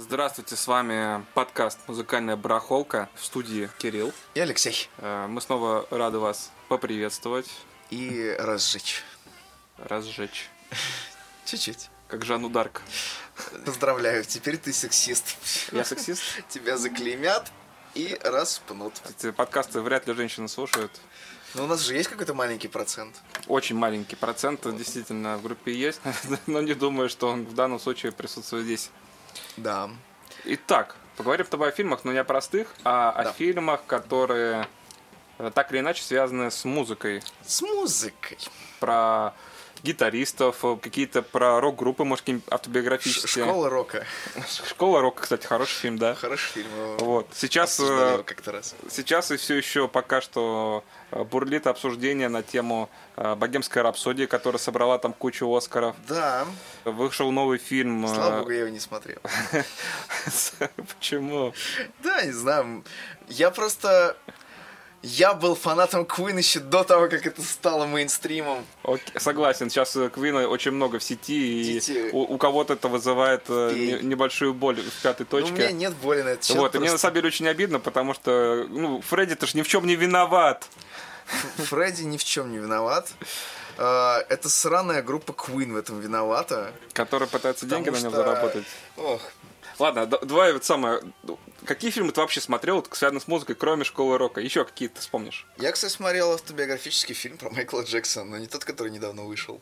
Здравствуйте, 0.00 0.54
с 0.54 0.68
вами 0.68 1.26
подкаст 1.34 1.80
«Музыкальная 1.88 2.36
барахолка» 2.36 3.08
в 3.16 3.24
студии 3.24 3.68
Кирилл. 3.78 4.12
И 4.34 4.38
Алексей. 4.38 4.88
Э, 4.98 5.26
Мы 5.26 5.40
снова 5.40 5.88
рады 5.90 6.20
вас 6.20 6.52
поприветствовать, 6.68 7.50
И 7.90 8.32
разжечь. 8.38 9.02
разжечь, 9.76 10.50
Чуть-чуть. 11.44 11.90
как 12.06 12.24
Жанну 12.24 12.48
Дарк. 12.48 12.82
Поздравляю, 13.66 14.22
теперь 14.24 14.56
ты 14.58 14.72
сексист. 14.72 15.36
Я 15.72 15.84
сексист? 15.84 16.22
Тебя 16.48 16.76
заклеймят 16.76 17.50
и 17.94 18.16
распнут. 18.22 18.94
Эти 19.10 19.32
подкасты 19.32 19.80
вряд 19.80 20.06
ли 20.06 20.14
женщины 20.14 20.46
слушают. 20.46 20.92
Но 21.54 21.64
у 21.64 21.66
нас 21.66 21.80
же 21.80 21.94
есть 21.96 22.08
какой-то 22.08 22.34
маленький 22.34 22.68
процент. 22.68 23.16
Очень 23.48 23.74
маленький 23.74 24.14
процент 24.14 24.60
действительно 24.76 25.38
в 25.38 25.42
группе 25.42 25.72
есть, 25.74 26.00
но 26.46 26.60
не 26.60 26.74
думаю, 26.74 27.08
что 27.08 27.30
он 27.30 27.46
в 27.46 27.54
данном 27.54 27.80
случае 27.80 28.12
присутствует 28.12 28.64
здесь. 28.64 28.90
Да. 29.56 29.90
Итак, 30.44 30.96
поговорим 31.16 31.46
с 31.46 31.48
тобой 31.48 31.68
о 31.68 31.72
фильмах, 31.72 32.00
но 32.04 32.12
не 32.12 32.18
о 32.18 32.24
простых, 32.24 32.74
а 32.84 33.10
о 33.10 33.24
Да. 33.24 33.32
фильмах, 33.32 33.80
которые 33.86 34.66
э, 35.38 35.50
так 35.54 35.70
или 35.72 35.80
иначе 35.80 36.02
связаны 36.02 36.50
с 36.50 36.64
музыкой. 36.64 37.22
С 37.44 37.62
музыкой. 37.62 38.38
Про 38.80 39.34
гитаристов, 39.82 40.64
э, 40.64 40.76
какие-то 40.80 41.22
про 41.22 41.60
рок-группы, 41.60 42.04
может, 42.04 42.22
какие-нибудь 42.22 42.48
автобиографические. 42.50 43.44
Школа 43.44 43.68
рока. 43.68 44.06
Школа 44.68 45.00
рока, 45.00 45.22
кстати, 45.22 45.46
хороший 45.46 45.74
фильм, 45.74 45.98
да. 45.98 46.14
Хороший 46.14 46.48
фильм. 46.52 46.68
Вот. 46.98 47.28
Сейчас, 47.34 47.78
э, 47.80 48.22
как-то 48.24 48.52
раз. 48.52 48.74
сейчас 48.90 49.30
и 49.30 49.36
все 49.36 49.54
еще 49.54 49.88
пока 49.88 50.20
что 50.20 50.84
э, 51.10 51.22
бурлит 51.24 51.66
обсуждение 51.66 52.28
на 52.28 52.42
тему 52.42 52.88
«Богемская 53.16 53.82
рапсодия», 53.82 54.26
которая 54.26 54.60
собрала 54.60 54.98
там 54.98 55.12
кучу 55.12 55.52
Оскаров. 55.52 55.96
Да. 56.06 56.46
Вышел 56.84 57.32
новый 57.32 57.58
фильм. 57.58 58.06
Слава 58.06 58.40
богу, 58.40 58.50
я 58.50 58.60
его 58.60 58.68
не 58.68 58.80
смотрел. 58.80 59.18
Почему? 60.76 61.52
Да, 62.02 62.22
не 62.22 62.32
знаю. 62.32 62.84
Я 63.28 63.50
просто... 63.50 64.16
Я 65.02 65.32
был 65.34 65.54
фанатом 65.54 66.02
Queen 66.02 66.38
еще 66.38 66.58
до 66.58 66.82
того, 66.82 67.08
как 67.08 67.24
это 67.24 67.40
стало 67.42 67.86
мейнстримом. 67.86 68.64
Окей, 68.82 69.20
согласен, 69.20 69.70
сейчас 69.70 69.94
э, 69.94 70.08
Квина 70.10 70.48
очень 70.48 70.72
много 70.72 70.98
в 70.98 71.04
сети, 71.04 71.60
и 71.60 71.72
Дети- 71.74 72.10
у, 72.12 72.22
у 72.34 72.36
кого-то 72.38 72.72
это 72.72 72.88
вызывает 72.88 73.44
э, 73.48 73.72
не- 73.74 74.02
небольшую 74.08 74.54
боль 74.54 74.80
в 74.80 75.02
пятой 75.02 75.24
Ну, 75.30 75.38
у 75.38 75.40
точке. 75.40 75.54
меня 75.54 75.70
нет 75.70 75.94
боли 75.94 76.22
на 76.22 76.30
этот 76.30 76.44
счет. 76.46 76.56
вот, 76.56 76.74
и 76.74 76.78
мне 76.78 76.86
на 76.86 76.92
просто. 76.92 77.02
самом 77.02 77.14
деле 77.14 77.28
очень 77.28 77.46
обидно, 77.46 77.78
потому 77.78 78.12
что 78.12 78.66
ну, 78.68 79.00
Фредди-то 79.02 79.46
ж 79.46 79.54
ни 79.54 79.62
в 79.62 79.68
чем 79.68 79.86
не 79.86 79.94
виноват. 79.94 80.66
Фредди 81.58 82.02
ни 82.02 82.16
в 82.16 82.24
чем 82.24 82.50
не 82.50 82.58
виноват. 82.58 83.12
А, 83.80 84.18
Это 84.28 84.48
сраная 84.48 85.02
группа 85.02 85.30
Queen 85.30 85.72
в 85.74 85.76
этом 85.76 86.00
виновата. 86.00 86.72
Который 86.92 87.28
пытается 87.28 87.66
деньги 87.66 87.90
на 87.90 87.98
нем 88.00 88.10
что- 88.10 88.16
заработать. 88.16 88.64
Ох, 88.96 89.20
Ладно, 89.78 90.06
давай 90.06 90.52
вот 90.52 90.64
самое. 90.64 91.00
ну, 91.22 91.38
Какие 91.64 91.90
фильмы 91.90 92.12
ты 92.12 92.20
вообще 92.20 92.40
смотрел, 92.40 92.84
связанные 92.92 93.20
с 93.20 93.28
музыкой, 93.28 93.54
кроме 93.54 93.84
школы 93.84 94.18
рока? 94.18 94.40
Еще 94.40 94.64
какие 94.64 94.88
ты 94.88 95.00
вспомнишь? 95.00 95.46
Я, 95.58 95.70
кстати, 95.72 95.92
смотрел 95.92 96.32
автобиографический 96.32 97.14
фильм 97.14 97.36
про 97.38 97.50
Майкла 97.50 97.82
Джексона, 97.82 98.30
но 98.30 98.38
не 98.38 98.46
тот, 98.46 98.64
который 98.64 98.90
недавно 98.90 99.22
вышел. 99.22 99.60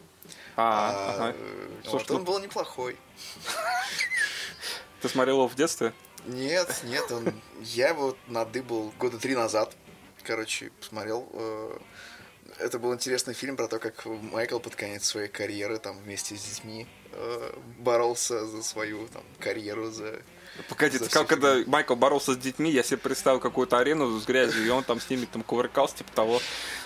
А, 0.57 0.91
А, 0.91 1.15
ага. 1.15 1.35
э, 1.39 1.69
Слушай, 1.85 1.95
вот 2.03 2.11
он 2.13 2.19
ну- 2.19 2.25
был 2.25 2.39
неплохой. 2.39 2.97
Ты 5.03 5.09
смотрел 5.09 5.37
его 5.37 5.49
в 5.49 5.55
детстве? 5.55 5.93
Нет, 6.25 6.81
нет, 6.85 7.11
он... 7.13 7.33
Я 7.61 7.89
его 7.91 8.17
надыбал 8.27 8.93
года 8.99 9.19
три 9.19 9.35
назад. 9.35 9.75
Короче, 10.25 10.71
посмотрел. 10.81 11.29
Это 12.59 12.79
был 12.79 12.95
интересный 12.95 13.35
фильм 13.35 13.57
про 13.57 13.69
то, 13.69 13.79
как 13.79 14.07
Майкл 14.07 14.59
под 14.59 14.77
конец 14.77 15.05
своей 15.05 15.29
карьеры 15.29 15.79
там 15.79 15.99
вместе 15.99 16.37
с 16.37 16.43
детьми 16.43 16.87
э, 17.13 17.53
боролся 17.79 18.47
за 18.47 18.63
свою 18.63 19.07
там 19.09 19.23
карьеру, 19.39 19.91
за 19.91 20.23
Погоди, 20.69 20.99
За 20.99 21.11
как 21.11 21.27
когда 21.27 21.57
Майкл 21.67 21.95
боролся 21.95 22.33
с 22.33 22.37
детьми, 22.39 22.71
я 22.71 22.83
себе 22.83 22.97
представил 22.97 23.41
какую-то 23.41 23.79
арену 23.79 24.19
с 24.19 24.25
грязью, 24.25 24.65
и 24.65 24.69
он 24.71 24.85
там 24.85 25.01
с 25.01 25.11
ними 25.11 25.27
там 25.27 25.43
кувыркался, 25.43 25.97
типа 25.97 26.11
того. 26.13 26.41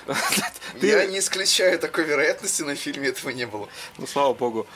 Я 0.83 1.06
не 1.06 1.19
исключаю 1.19 1.78
такой 1.78 2.05
вероятности, 2.05 2.62
но 2.62 2.73
в 2.73 2.77
фильме 2.77 3.09
этого 3.09 3.31
не 3.31 3.47
было. 3.47 3.69
Ну, 3.99 4.06
слава 4.06 4.34
богу. 4.34 4.67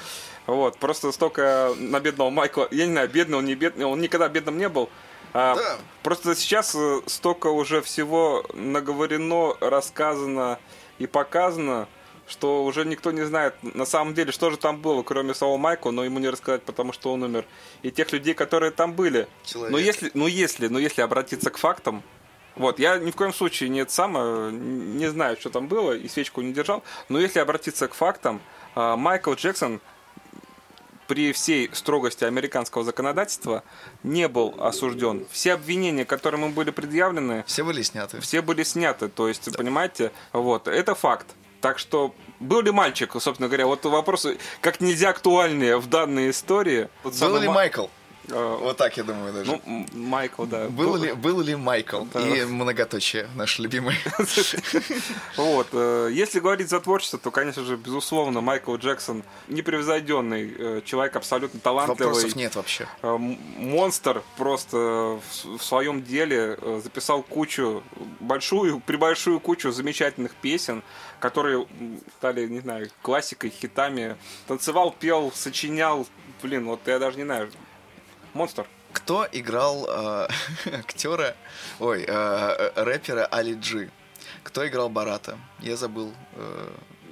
Вот, 0.47 0.79
просто 0.79 1.11
столько 1.13 1.75
на 1.77 2.01
бедного 2.01 2.31
Майкла, 2.31 2.69
я 2.71 2.87
не 2.87 2.93
знаю, 2.93 3.09
бедный 3.09 3.39
он, 3.39 3.47
не 3.47 3.55
бедный, 3.55 3.87
он 3.87 4.01
никогда 4.01 4.29
бедным 4.29 4.59
не 4.59 4.69
был. 4.69 4.91
А, 5.33 5.57
Да. 5.57 5.79
Просто 6.03 6.37
сейчас 6.37 6.75
э, 6.75 7.01
столько 7.07 7.49
уже 7.49 7.81
всего 7.81 8.45
наговорено, 8.53 9.57
рассказано 9.61 10.59
и 10.99 11.06
показано, 11.06 11.88
что 12.27 12.65
уже 12.65 12.84
никто 12.84 13.10
не 13.12 13.22
знает 13.22 13.55
на 13.62 13.84
самом 13.84 14.15
деле, 14.15 14.32
что 14.32 14.50
же 14.50 14.56
там 14.56 14.81
было, 14.81 15.03
кроме 15.03 15.34
самого 15.34 15.56
Майкла, 15.56 15.91
но 15.91 16.05
ему 16.05 16.19
не 16.19 16.28
рассказать, 16.28 16.62
потому 16.62 16.93
что 16.93 17.12
он 17.12 17.22
умер. 17.22 17.44
И 17.82 17.91
тех 17.91 18.12
людей, 18.12 18.34
которые 18.34 18.71
там 18.71 18.94
были. 18.94 19.28
Человек. 19.44 19.72
Но 19.72 19.78
если, 19.78 20.10
ну 20.15 20.27
если, 20.27 20.69
ну 20.69 20.78
если 20.78 21.03
обратиться 21.03 21.50
к 21.50 21.59
фактам, 21.59 22.03
вот, 22.56 22.78
я 22.78 22.99
ни 22.99 23.10
в 23.10 23.16
коем 23.16 23.34
случае 23.34 23.69
не 23.69 23.87
самое, 23.87 24.53
не 24.53 25.09
знаю, 25.09 25.37
что 25.38 25.50
там 25.50 25.66
было, 25.66 25.93
и 25.93 26.09
свечку 26.09 26.41
не 26.41 26.53
держал, 26.53 26.84
но 27.09 27.19
если 27.19 27.41
обратиться 27.41 27.88
к 27.88 27.94
фактам, 27.94 28.41
а, 28.76 28.97
Майкл 28.97 29.34
Джексон 29.34 29.81
при 31.07 31.33
всей 31.33 31.71
строгости 31.73 32.25
американского 32.25 32.85
законодательства 32.85 33.63
не 34.03 34.29
был 34.29 34.55
осужден. 34.59 35.27
Все 35.31 35.55
обвинения, 35.55 36.05
которые 36.05 36.41
ему 36.43 36.53
были 36.53 36.71
предъявлены, 36.71 37.45
Все 37.47 37.65
были 37.65 37.83
сняты. 37.83 38.21
все 38.21 38.43
были 38.43 38.63
сняты. 38.63 39.09
То 39.09 39.29
есть, 39.29 39.57
понимаете, 39.57 40.13
вот, 40.33 40.69
это 40.69 40.95
факт. 40.95 41.27
Так 41.61 41.79
что 41.79 42.15
был 42.41 42.61
ли 42.61 42.71
мальчик, 42.71 43.11
собственно 43.21 43.49
говоря, 43.49 43.67
вот 43.67 43.85
вопросы 43.87 44.39
как 44.61 44.81
нельзя 44.81 45.09
актуальные 45.11 45.79
в 45.79 45.89
данной 45.89 46.31
истории. 46.31 46.89
Вот 47.03 47.19
Был 47.19 47.39
ли 47.39 47.49
ма- 47.49 47.55
Майкл? 47.55 47.87
Э, 48.29 48.59
Вот 48.61 48.77
так, 48.77 48.97
я 48.97 49.05
думаю, 49.05 49.33
даже. 49.33 49.61
ну, 49.65 49.87
Майкл, 49.93 50.45
да. 50.45 50.69
был, 50.69 50.97
ли, 50.97 51.12
был 51.12 51.41
ли 51.41 51.57
Майкл? 51.57 52.05
Да. 52.12 52.21
И 52.21 52.45
многоточие, 52.45 53.29
наш 53.35 53.59
любимый. 53.59 53.97
Вот, 55.37 55.69
э, 55.73 56.11
если 56.12 56.41
говорить 56.41 56.69
за 56.69 56.81
творчество, 56.81 57.19
то, 57.19 57.31
конечно 57.31 57.65
же, 57.65 57.77
безусловно, 57.77 58.41
Майкл 58.41 58.77
Джексон 58.77 59.23
непревзойденный 59.49 60.55
э, 60.57 60.81
человек, 60.85 61.17
абсолютно 61.17 61.61
талантливый. 61.61 62.07
Вопросов 62.07 62.37
нет 62.37 62.55
вообще. 62.57 62.89
Монстр 63.03 64.23
просто 64.37 64.77
в, 64.77 65.59
своем 65.62 66.03
деле 66.03 66.59
записал 66.83 67.23
кучу, 67.23 67.83
большую, 68.21 68.81
прибольшую 68.81 69.41
кучу 69.41 69.71
замечательных 69.71 70.35
песен, 70.35 70.83
которые 71.21 71.67
стали, 72.19 72.47
не 72.47 72.61
знаю, 72.61 72.91
классикой, 73.03 73.51
хитами. 73.51 74.17
Танцевал, 74.47 74.93
пел, 74.93 75.33
сочинял. 75.35 76.06
Блин, 76.43 76.67
вот 76.67 76.81
я 76.87 76.99
даже 76.99 77.17
не 77.17 77.25
знаю. 77.25 77.51
Монстр. 78.34 78.67
Кто 78.93 79.27
играл 79.31 79.87
э, 79.89 80.28
актера, 80.72 81.37
ой, 81.78 82.03
э, 82.03 82.05
э, 82.06 82.83
рэпера 82.83 83.27
Али 83.27 83.55
Джи? 83.55 83.91
Кто 84.43 84.67
играл 84.67 84.89
Барата? 84.89 85.39
Я 85.61 85.77
забыл 85.77 86.12
э, 86.33 86.71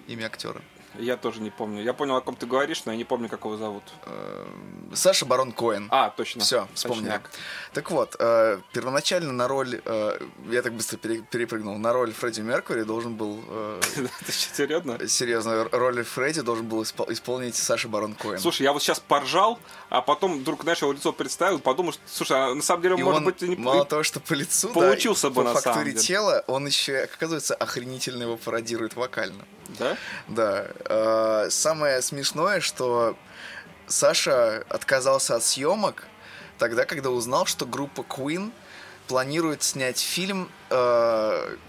имя 0.09 0.27
актера. 0.27 0.61
Я 0.99 1.17
тоже 1.17 1.41
не 1.41 1.51
помню. 1.51 1.83
Я 1.83 1.93
понял, 1.95 2.17
о 2.17 2.21
ком 2.21 2.37
ты 2.37 2.47
говоришь, 2.47 2.85
но 2.85 2.93
я 2.93 2.99
не 2.99 3.05
помню, 3.05 3.29
как 3.29 3.45
его 3.45 3.57
зовут. 3.57 3.83
Э, 4.07 4.47
Саша 4.95 5.25
Барон 5.27 5.53
Коэн. 5.53 5.89
А, 5.91 6.11
точно. 6.11 6.43
Все, 6.43 6.69
вспомнили. 6.75 7.05
Точняк. 7.05 7.31
Так 7.73 7.91
вот, 7.91 8.17
э, 8.19 8.59
первоначально 8.73 9.33
на 9.33 9.49
роль, 9.49 9.81
э, 9.85 10.19
я 10.51 10.63
так 10.63 10.73
быстро 10.75 10.99
пере- 10.99 11.23
перепрыгнул, 11.23 11.79
на 11.79 11.93
роль 11.93 12.13
Фредди 12.13 12.41
Меркури 12.43 12.83
должен 12.83 13.15
был, 13.15 13.41
э, 13.49 13.81
Ты 14.27 14.33
серьезно? 14.33 15.09
серьезно, 15.09 15.69
роль 15.73 16.03
Фредди 16.05 16.43
должен 16.43 16.67
был 16.69 16.83
испол- 16.83 17.11
исполнить 17.13 17.57
Саша 17.57 17.89
Барон 17.89 18.15
Коэн. 18.15 18.39
Слушай, 18.39 18.63
я 18.65 18.73
вот 18.73 18.83
сейчас 18.83 19.01
поржал, 19.01 19.59
а 19.89 20.03
потом 20.03 20.41
вдруг, 20.41 20.63
знаешь, 20.63 20.83
его 20.83 20.93
лицо 20.93 21.13
представил, 21.13 21.59
подумал, 21.59 21.93
что, 21.93 22.03
слушай, 22.07 22.37
а 22.37 22.55
на 22.55 22.63
самом 22.63 22.83
деле, 22.83 22.97
И 22.99 23.03
может 23.03 23.19
он, 23.19 23.25
быть, 23.25 23.43
и 23.43 23.49
не... 23.49 23.57
мало 23.57 23.85
того, 23.85 24.03
что 24.03 24.21
по 24.21 24.35
лицу, 24.35 24.69
Получился 24.69 25.31
бы 25.31 25.37
по 25.37 25.43
на 25.55 25.61
самом 25.61 25.85
деле. 25.85 25.99
тела, 25.99 26.45
он 26.47 26.67
еще, 26.67 26.99
оказывается, 26.99 27.55
охренительно 27.55 28.25
его 28.25 28.37
пародирует 28.37 28.95
вокально. 28.97 29.45
Да? 29.79 29.97
Да. 30.29 30.67
Э, 30.87 31.49
Самое 31.51 32.03
смешное, 32.03 32.61
что 32.61 33.17
Саша 33.87 34.65
отказался 34.69 35.37
от 35.37 35.45
съемок 35.45 36.07
тогда, 36.59 36.85
когда 36.85 37.11
узнал, 37.11 37.47
что 37.47 37.67
группа 37.67 38.03
Queen 38.03 38.53
планирует 39.09 39.63
снять 39.63 39.99
фильм, 39.99 40.49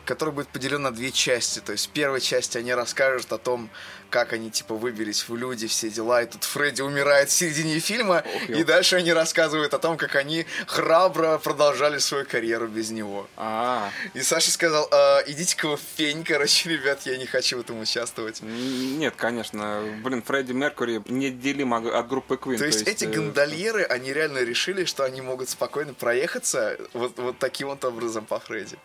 который 0.05 0.33
будет 0.33 0.47
поделен 0.49 0.81
на 0.81 0.91
две 0.91 1.11
части. 1.11 1.59
То 1.59 1.71
есть 1.71 1.87
в 1.87 1.89
первой 1.89 2.21
части 2.21 2.57
они 2.57 2.73
расскажут 2.73 3.31
о 3.31 3.37
том, 3.37 3.69
как 4.09 4.33
они 4.33 4.51
типа 4.51 4.75
выбились 4.75 5.27
в 5.27 5.35
люди, 5.35 5.65
все 5.65 5.89
дела, 5.89 6.21
и 6.21 6.27
тут 6.27 6.43
Фредди 6.43 6.81
умирает 6.81 7.29
в 7.29 7.33
середине 7.33 7.79
фильма, 7.79 8.23
Ох, 8.35 8.49
и 8.49 8.63
дальше 8.63 8.97
они 8.97 9.11
рассказывают 9.11 9.73
о 9.73 9.79
том, 9.79 9.97
как 9.97 10.15
они 10.15 10.45
храбро 10.67 11.39
продолжали 11.39 11.97
свою 11.97 12.23
карьеру 12.23 12.67
без 12.67 12.91
него. 12.91 13.27
А, 13.37 13.89
И 14.13 14.21
Саша 14.21 14.51
сказал, 14.51 14.87
«А, 14.91 15.23
идите-ка 15.25 15.77
в 15.77 15.81
фень, 15.95 16.23
короче, 16.23 16.69
ребят, 16.69 17.01
я 17.05 17.17
не 17.17 17.25
хочу 17.25 17.57
в 17.57 17.61
этом 17.61 17.79
участвовать. 17.79 18.41
нет, 18.41 19.15
конечно. 19.17 19.83
Блин, 20.03 20.21
Фредди 20.21 20.51
Меркури 20.51 21.01
неделим 21.07 21.73
от 21.73 21.83
от 21.87 22.07
группы 22.07 22.35
Queen. 22.35 22.57
То 22.57 22.65
есть 22.65 22.87
эти 22.87 23.05
э, 23.05 23.07
гондольеры, 23.07 23.83
они 23.83 24.13
реально 24.13 24.39
решили, 24.39 24.85
что 24.85 25.03
они 25.03 25.21
могут 25.21 25.49
спокойно 25.49 25.93
проехаться 25.93 26.77
вот, 26.93 27.17
вот 27.17 27.39
таким 27.39 27.69
вот 27.69 27.83
образом 27.85 28.25
по 28.25 28.39
Фредди. 28.39 28.77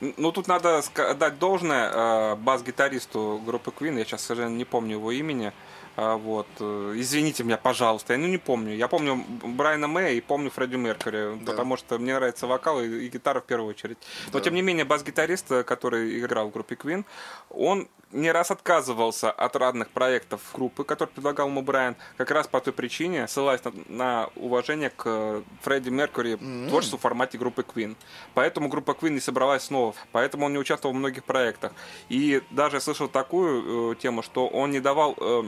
Ну, 0.00 0.32
тут 0.32 0.48
надо 0.48 0.82
отдать 0.96 1.38
должное 1.38 1.90
э, 1.90 2.34
бас-гитаристу 2.36 3.40
группы 3.46 3.70
Queen, 3.70 3.98
я 3.98 4.04
сейчас, 4.04 4.22
к 4.22 4.26
сожалению, 4.26 4.58
не 4.58 4.64
помню 4.64 4.96
его 4.96 5.12
имени. 5.12 5.52
А, 5.96 6.16
вот. 6.16 6.46
э, 6.60 6.92
Извините 6.96 7.44
меня, 7.44 7.56
пожалуйста. 7.58 8.14
Я 8.14 8.18
ну, 8.18 8.26
не 8.26 8.38
помню. 8.38 8.74
Я 8.74 8.88
помню 8.88 9.24
Брайана 9.44 9.88
Мэя 9.88 10.10
и 10.12 10.20
помню 10.20 10.50
Фредди 10.50 10.76
Меркьюри, 10.76 11.38
Да. 11.40 11.52
потому 11.52 11.76
что 11.76 11.98
мне 11.98 12.14
нравится 12.14 12.46
вокал 12.46 12.80
и, 12.80 12.86
и 12.86 13.08
гитара 13.08 13.40
в 13.40 13.44
первую 13.44 13.70
очередь. 13.70 13.98
Но, 14.32 14.38
Да. 14.38 14.40
тем 14.40 14.54
не 14.54 14.62
менее, 14.62 14.84
бас-гитарист, 14.86 15.50
э, 15.52 15.62
который 15.64 16.18
играл 16.18 16.48
в 16.48 16.52
группе 16.52 16.74
Queen, 16.76 17.04
он 17.50 17.88
не 18.10 18.30
раз 18.30 18.50
отказывался 18.50 19.30
от 19.30 19.56
разных 19.56 19.88
проектов 19.90 20.40
группы, 20.54 20.84
которые 20.84 21.12
предлагал 21.14 21.48
ему 21.48 21.62
Брайан, 21.62 21.96
как 22.18 22.30
раз 22.30 22.46
по 22.46 22.60
той 22.60 22.72
причине, 22.72 23.26
ссылаясь 23.28 23.62
на, 23.64 23.72
на 23.88 24.28
уважение 24.36 24.90
к 24.90 25.02
э, 25.06 25.42
Фредди 25.62 25.90
Меркьюри 25.90 26.34
М. 26.40 26.68
творчеству 26.68 26.98
в 26.98 27.02
формате 27.02 27.36
группы 27.38 27.62
Queen. 27.62 27.96
Поэтому 28.34 28.68
группа 28.68 28.92
Queen 28.92 29.10
не 29.10 29.20
собралась 29.20 29.64
снова. 29.64 29.94
Поэтому 30.12 30.46
он 30.46 30.52
не 30.52 30.58
участвовал 30.58 30.94
в 30.94 30.98
многих 30.98 31.24
проектах. 31.24 31.72
И 32.08 32.42
даже 32.50 32.76
я 32.76 32.80
слышал 32.80 33.08
такую 33.08 33.92
э, 33.92 33.96
тему, 33.96 34.22
что 34.22 34.46
он 34.46 34.70
не 34.70 34.80
давал 34.80 35.14
э, 35.18 35.42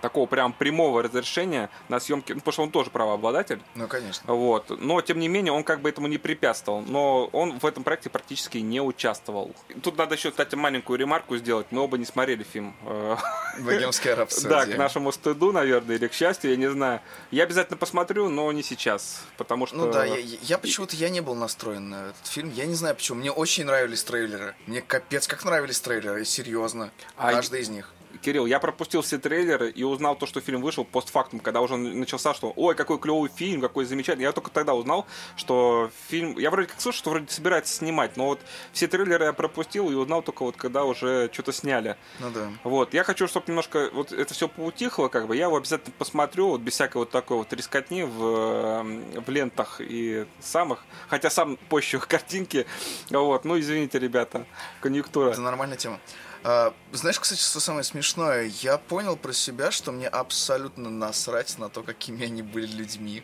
такого 0.00 0.26
прям 0.26 0.52
прямого 0.52 1.02
разрешения 1.02 1.70
на 1.88 2.00
съемки, 2.00 2.32
ну, 2.32 2.38
потому 2.40 2.52
что 2.52 2.62
он 2.64 2.70
тоже 2.70 2.90
правообладатель, 2.90 3.60
Ну, 3.74 3.86
конечно. 3.88 4.32
вот. 4.34 4.70
Но, 4.80 5.00
тем 5.02 5.18
не 5.18 5.28
менее, 5.28 5.52
он 5.52 5.64
как 5.64 5.80
бы 5.80 5.88
этому 5.88 6.06
не 6.08 6.18
препятствовал. 6.18 6.80
Но 6.82 7.26
он 7.32 7.58
в 7.58 7.66
этом 7.66 7.84
проекте 7.84 8.10
практически 8.10 8.58
не 8.58 8.80
участвовал. 8.80 9.54
Тут 9.82 9.96
надо 9.98 10.14
еще, 10.14 10.30
кстати, 10.30 10.54
маленькую 10.54 10.98
ремарку 10.98 11.36
сделать. 11.36 11.66
Мы 11.70 11.80
оба 11.82 11.98
не 11.98 12.04
смотрели 12.04 12.42
фильм. 12.42 12.74
э, 12.86 13.16
Богемская 13.60 14.14
Да, 14.16 14.20
рапсодия. 14.22 14.74
к 14.74 14.78
нашему 14.78 15.12
стыду, 15.12 15.52
наверное, 15.52 15.96
или 15.96 16.08
к 16.08 16.12
счастью, 16.12 16.50
я 16.50 16.56
не 16.56 16.70
знаю. 16.70 17.00
Я 17.30 17.44
обязательно 17.44 17.76
посмотрю, 17.76 18.28
но 18.28 18.50
не 18.52 18.62
сейчас. 18.62 19.22
Потому 19.36 19.66
что... 19.66 19.76
Ну 19.76 19.92
да, 19.92 20.04
я, 20.04 20.16
я 20.16 20.58
почему-то 20.58 20.96
я 20.96 21.08
не 21.08 21.20
был 21.20 21.34
настроен 21.34 21.88
на 21.90 22.08
этот 22.10 22.26
фильм. 22.26 22.50
Я 22.54 22.66
не 22.66 22.74
знаю 22.74 22.94
почему. 22.94 23.18
Мне 23.18 23.30
очень 23.30 23.64
нравились 23.64 24.02
трейлеры. 24.04 24.54
Мне 24.66 24.80
капец 24.82 25.26
как 25.28 25.44
нравились 25.44 25.80
трейлеры, 25.80 26.24
серьезно. 26.24 26.90
А 27.16 27.32
Каждый 27.32 27.60
из 27.60 27.68
них. 27.68 27.92
Кирилл, 28.20 28.46
я 28.46 28.58
пропустил 28.58 29.02
все 29.02 29.18
трейлеры 29.18 29.70
и 29.70 29.82
узнал 29.84 30.16
то, 30.16 30.26
что 30.26 30.40
фильм 30.40 30.60
вышел 30.60 30.84
постфактум, 30.84 31.40
когда 31.40 31.60
уже 31.60 31.76
начался, 31.76 32.34
что 32.34 32.52
ой, 32.56 32.74
какой 32.74 32.98
клевый 32.98 33.30
фильм, 33.34 33.60
какой 33.60 33.84
замечательный. 33.84 34.24
Я 34.24 34.32
только 34.32 34.50
тогда 34.50 34.74
узнал, 34.74 35.06
что 35.36 35.90
фильм... 36.08 36.38
Я 36.38 36.50
вроде 36.50 36.68
как 36.68 36.80
слышал, 36.80 36.98
что 36.98 37.10
вроде 37.10 37.26
собирается 37.28 37.74
снимать, 37.74 38.16
но 38.16 38.26
вот 38.26 38.40
все 38.72 38.86
трейлеры 38.86 39.26
я 39.26 39.32
пропустил 39.32 39.90
и 39.90 39.94
узнал 39.94 40.22
только 40.22 40.42
вот 40.42 40.56
когда 40.56 40.84
уже 40.84 41.30
что-то 41.32 41.52
сняли. 41.52 41.96
Ну 42.20 42.30
да. 42.30 42.50
Вот, 42.64 42.94
я 42.94 43.04
хочу, 43.04 43.26
чтобы 43.26 43.46
немножко 43.48 43.90
вот 43.92 44.12
это 44.12 44.34
все 44.34 44.48
поутихло, 44.48 45.08
как 45.08 45.26
бы, 45.26 45.36
я 45.36 45.46
его 45.46 45.56
обязательно 45.56 45.94
посмотрю, 45.98 46.48
вот 46.48 46.60
без 46.60 46.74
всякой 46.74 46.98
вот 46.98 47.10
такой 47.10 47.38
вот 47.38 47.52
рискотни 47.52 48.02
в, 48.02 48.82
в 49.20 49.30
лентах 49.30 49.80
и 49.80 50.26
самых, 50.40 50.84
хотя 51.08 51.30
сам 51.30 51.56
пощу 51.68 52.00
картинки, 52.08 52.66
вот, 53.10 53.44
ну, 53.44 53.58
извините, 53.58 53.98
ребята, 53.98 54.46
конъюнктура. 54.80 55.30
Это 55.30 55.40
нормальная 55.40 55.76
тема. 55.76 55.98
А, 56.44 56.74
знаешь, 56.90 57.20
кстати, 57.20 57.40
что 57.40 57.60
самое 57.60 57.84
смешное? 57.84 58.50
Я 58.62 58.78
понял 58.78 59.16
про 59.16 59.32
себя, 59.32 59.70
что 59.70 59.92
мне 59.92 60.08
абсолютно 60.08 60.90
насрать 60.90 61.56
на 61.58 61.68
то, 61.68 61.82
какими 61.82 62.26
они 62.26 62.42
были 62.42 62.66
людьми. 62.66 63.22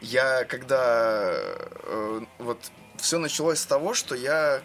Я 0.00 0.44
когда... 0.44 1.30
э, 1.34 2.20
вот 2.38 2.58
все 2.96 3.18
началось 3.18 3.58
с 3.60 3.66
того, 3.66 3.92
что 3.92 4.14
я 4.14 4.62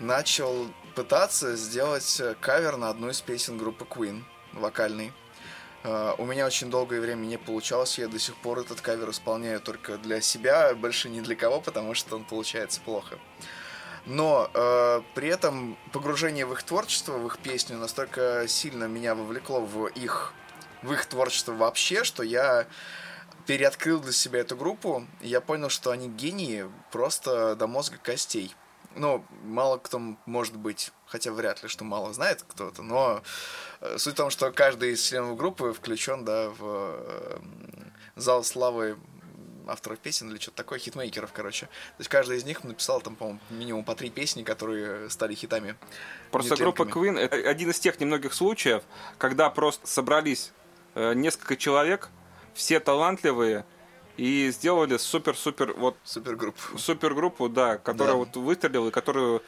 начал 0.00 0.66
пытаться 0.96 1.56
сделать 1.56 2.20
кавер 2.40 2.76
на 2.76 2.88
одну 2.90 3.10
из 3.10 3.20
песен 3.20 3.58
группы 3.58 3.84
Queen, 3.84 4.24
вокальный. 4.52 5.12
Э, 5.84 6.14
У 6.18 6.24
меня 6.24 6.46
очень 6.46 6.68
долгое 6.68 7.00
время 7.00 7.26
не 7.26 7.38
получалось, 7.38 7.96
я 7.96 8.08
до 8.08 8.18
сих 8.18 8.34
пор 8.36 8.58
этот 8.58 8.80
кавер 8.80 9.10
исполняю 9.10 9.60
только 9.60 9.98
для 9.98 10.20
себя, 10.20 10.74
больше 10.74 11.08
ни 11.08 11.20
для 11.20 11.36
кого, 11.36 11.60
потому 11.60 11.94
что 11.94 12.16
он 12.16 12.24
получается 12.24 12.80
плохо. 12.80 13.18
Но 14.04 14.50
э, 14.52 15.02
при 15.14 15.28
этом 15.28 15.78
погружение 15.92 16.44
в 16.44 16.52
их 16.52 16.62
творчество, 16.64 17.18
в 17.18 17.26
их 17.26 17.38
песню 17.38 17.78
настолько 17.78 18.46
сильно 18.48 18.84
меня 18.84 19.14
вовлекло 19.14 19.60
в 19.60 19.86
их, 19.86 20.32
в 20.82 20.92
их 20.92 21.06
творчество 21.06 21.52
вообще, 21.52 22.02
что 22.02 22.22
я 22.22 22.66
переоткрыл 23.46 24.00
для 24.00 24.12
себя 24.12 24.40
эту 24.40 24.56
группу, 24.56 25.06
и 25.20 25.28
я 25.28 25.40
понял, 25.40 25.68
что 25.68 25.90
они 25.90 26.08
гении 26.08 26.68
просто 26.90 27.54
до 27.56 27.66
мозга 27.66 27.96
костей. 28.02 28.54
Ну, 28.94 29.24
мало 29.44 29.78
кто, 29.78 30.00
может 30.26 30.56
быть, 30.56 30.92
хотя 31.06 31.32
вряд 31.32 31.62
ли, 31.62 31.68
что 31.68 31.84
мало 31.84 32.12
знает 32.12 32.44
кто-то, 32.46 32.82
но 32.82 33.22
э, 33.80 33.98
суть 33.98 34.14
в 34.14 34.16
том, 34.16 34.30
что 34.30 34.50
каждый 34.52 34.92
из 34.92 35.02
членов 35.02 35.36
группы 35.36 35.72
включен, 35.72 36.24
да, 36.24 36.50
в 36.50 36.58
э, 36.60 37.38
зал 38.16 38.44
славы 38.44 38.98
авторов 39.68 39.98
песен 39.98 40.30
или 40.30 40.38
что-то 40.38 40.58
такое, 40.58 40.78
хитмейкеров, 40.78 41.32
короче. 41.32 41.66
То 41.66 42.00
есть 42.00 42.10
каждый 42.10 42.36
из 42.38 42.44
них 42.44 42.64
написал 42.64 43.00
там, 43.00 43.16
по-моему, 43.16 43.40
минимум 43.50 43.84
по 43.84 43.94
три 43.94 44.10
песни, 44.10 44.42
которые 44.42 45.08
стали 45.10 45.34
хитами. 45.34 45.76
Просто 46.30 46.56
группа. 46.56 46.82
Queen 46.82 47.18
это 47.18 47.36
один 47.48 47.70
из 47.70 47.78
тех 47.80 47.98
немногих 48.00 48.32
случаев, 48.34 48.82
когда 49.18 49.50
просто 49.50 49.86
собрались 49.86 50.52
э, 50.94 51.14
несколько 51.14 51.56
человек, 51.56 52.08
все 52.54 52.80
талантливые, 52.80 53.64
и 54.18 54.50
сделали 54.52 54.98
супер-супер 54.98 55.72
вот 55.72 55.96
Супергрупп. 56.04 56.56
супергруппу, 56.76 57.48
да, 57.48 57.78
которая 57.78 58.12
Да. 58.14 58.18
вот 58.18 58.36
выстрелила, 58.36 58.88
и 58.88 58.90
которую 58.90 59.42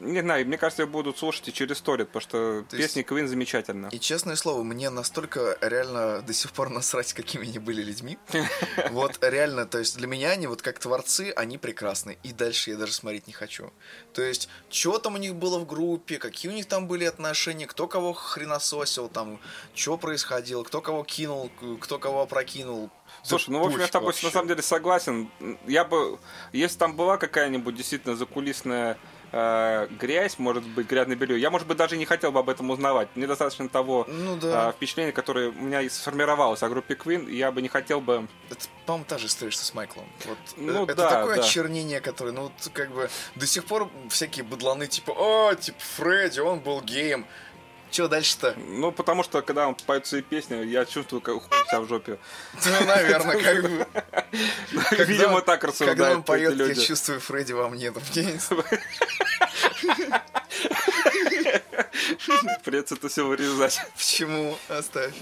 не 0.00 0.20
знаю, 0.20 0.46
мне 0.46 0.58
кажется, 0.58 0.82
ее 0.82 0.88
будут 0.88 1.18
слушать 1.18 1.48
и 1.48 1.52
через 1.52 1.78
сторит, 1.78 2.08
потому 2.08 2.20
что 2.22 2.64
То 2.68 2.76
есть- 2.76 2.94
песни 2.94 3.04
Queen 3.08 3.26
замечательно. 3.26 3.88
И 3.92 3.98
честное 4.00 4.36
слово, 4.36 4.62
мне 4.62 4.90
настолько 4.90 5.56
реально 5.60 6.22
до 6.22 6.32
сих 6.32 6.52
пор 6.52 6.70
насрать, 6.70 7.12
какими 7.12 7.48
они 7.48 7.58
были 7.58 7.82
людьми. 7.82 8.18
Вот 8.90 9.18
реально, 9.22 9.66
то 9.66 9.78
есть 9.78 9.96
для 9.96 10.06
меня 10.06 10.30
они 10.30 10.46
вот 10.46 10.62
как 10.62 10.78
творцы, 10.78 11.32
они 11.36 11.58
прекрасны. 11.58 12.18
И 12.22 12.32
дальше 12.32 12.70
я 12.70 12.76
даже 12.76 12.92
смотреть 12.92 13.26
не 13.26 13.32
хочу. 13.32 13.72
То 14.12 14.22
есть, 14.22 14.48
что 14.70 14.98
там 14.98 15.14
у 15.14 15.18
них 15.18 15.34
было 15.34 15.58
в 15.58 15.66
группе, 15.66 16.18
какие 16.18 16.50
у 16.50 16.54
них 16.54 16.66
там 16.66 16.86
были 16.88 17.04
отношения, 17.04 17.66
кто 17.66 17.86
кого 17.86 18.12
хренососил, 18.12 19.08
там, 19.08 19.40
что 19.74 19.96
происходило, 19.98 20.62
кто 20.62 20.80
кого 20.80 21.04
кинул, 21.04 21.50
кто 21.80 21.98
кого 21.98 22.22
опрокинул. 22.22 22.90
Слушай, 23.22 23.50
ну, 23.50 23.62
в 23.62 23.66
общем, 23.66 23.80
я 23.80 23.86
с 23.86 23.90
тобой 23.90 24.06
вообще. 24.08 24.26
на 24.26 24.32
самом 24.32 24.48
деле 24.48 24.62
согласен. 24.62 25.30
Я 25.66 25.84
бы, 25.84 26.18
если 26.52 26.78
там 26.78 26.94
была 26.94 27.16
какая-нибудь 27.16 27.74
действительно 27.74 28.16
закулисная 28.16 28.98
э, 29.32 29.88
грязь, 29.98 30.38
может 30.38 30.64
быть, 30.64 30.86
грязное 30.88 31.16
белье, 31.16 31.38
я, 31.40 31.50
может 31.50 31.66
быть, 31.66 31.76
даже 31.76 31.96
не 31.96 32.04
хотел 32.04 32.32
бы 32.32 32.40
об 32.40 32.48
этом 32.48 32.70
узнавать. 32.70 33.08
Мне 33.14 33.26
достаточно 33.26 33.68
того 33.68 34.06
Ну 34.08 34.36
да. 34.36 34.70
э, 34.70 34.72
впечатления, 34.72 35.12
которое 35.12 35.50
у 35.50 35.52
меня 35.52 35.88
сформировалось 35.90 36.62
о 36.62 36.68
группе 36.68 36.94
Queen, 36.94 37.30
я 37.30 37.50
бы 37.52 37.62
не 37.62 37.68
хотел 37.68 38.00
бы... 38.00 38.26
Это, 38.50 38.66
по-моему, 38.86 39.04
та 39.08 39.18
же 39.18 39.26
история, 39.26 39.50
что 39.50 39.64
с 39.64 39.74
Майклом. 39.74 40.06
Вот, 40.24 40.38
Ну 40.56 40.80
э, 40.82 40.84
это 40.84 40.94
да, 40.96 41.10
такое 41.10 41.36
да. 41.36 41.42
очернение, 41.42 42.00
которое, 42.00 42.32
ну, 42.32 42.42
вот, 42.42 42.52
как 42.72 42.90
бы, 42.90 43.10
до 43.34 43.46
сих 43.46 43.64
пор 43.64 43.88
всякие 44.08 44.44
быдланы, 44.44 44.86
типа, 44.86 45.12
о, 45.12 45.54
типа, 45.54 45.78
Фредди, 45.96 46.40
он 46.40 46.60
был 46.60 46.80
геем. 46.80 47.26
Че 47.90 48.08
дальше-то? 48.08 48.54
Ну, 48.56 48.92
потому 48.92 49.22
что, 49.22 49.42
когда 49.42 49.68
он 49.68 49.74
поет 49.74 50.06
свои 50.06 50.22
песни, 50.22 50.64
я 50.66 50.84
чувствую, 50.84 51.20
как 51.20 51.34
хуй 51.34 51.64
вся 51.66 51.80
в 51.80 51.88
жопе. 51.88 52.18
Ну, 52.64 52.86
наверное, 52.86 53.42
как 53.42 53.62
бы. 53.62 53.86
Видимо, 55.04 55.40
так 55.40 55.60
Когда 55.60 55.66
он 55.66 55.70
рассуждают 55.70 56.26
поет, 56.26 56.56
я 56.56 56.74
чувствую 56.74 57.20
Фредди 57.20 57.52
во 57.52 57.68
мне. 57.68 57.90
Ну, 57.90 58.00
Придется 62.64 62.94
это 62.94 63.08
все 63.08 63.24
вырезать. 63.24 63.80
Почему? 63.96 64.56
Оставь. 64.68 65.14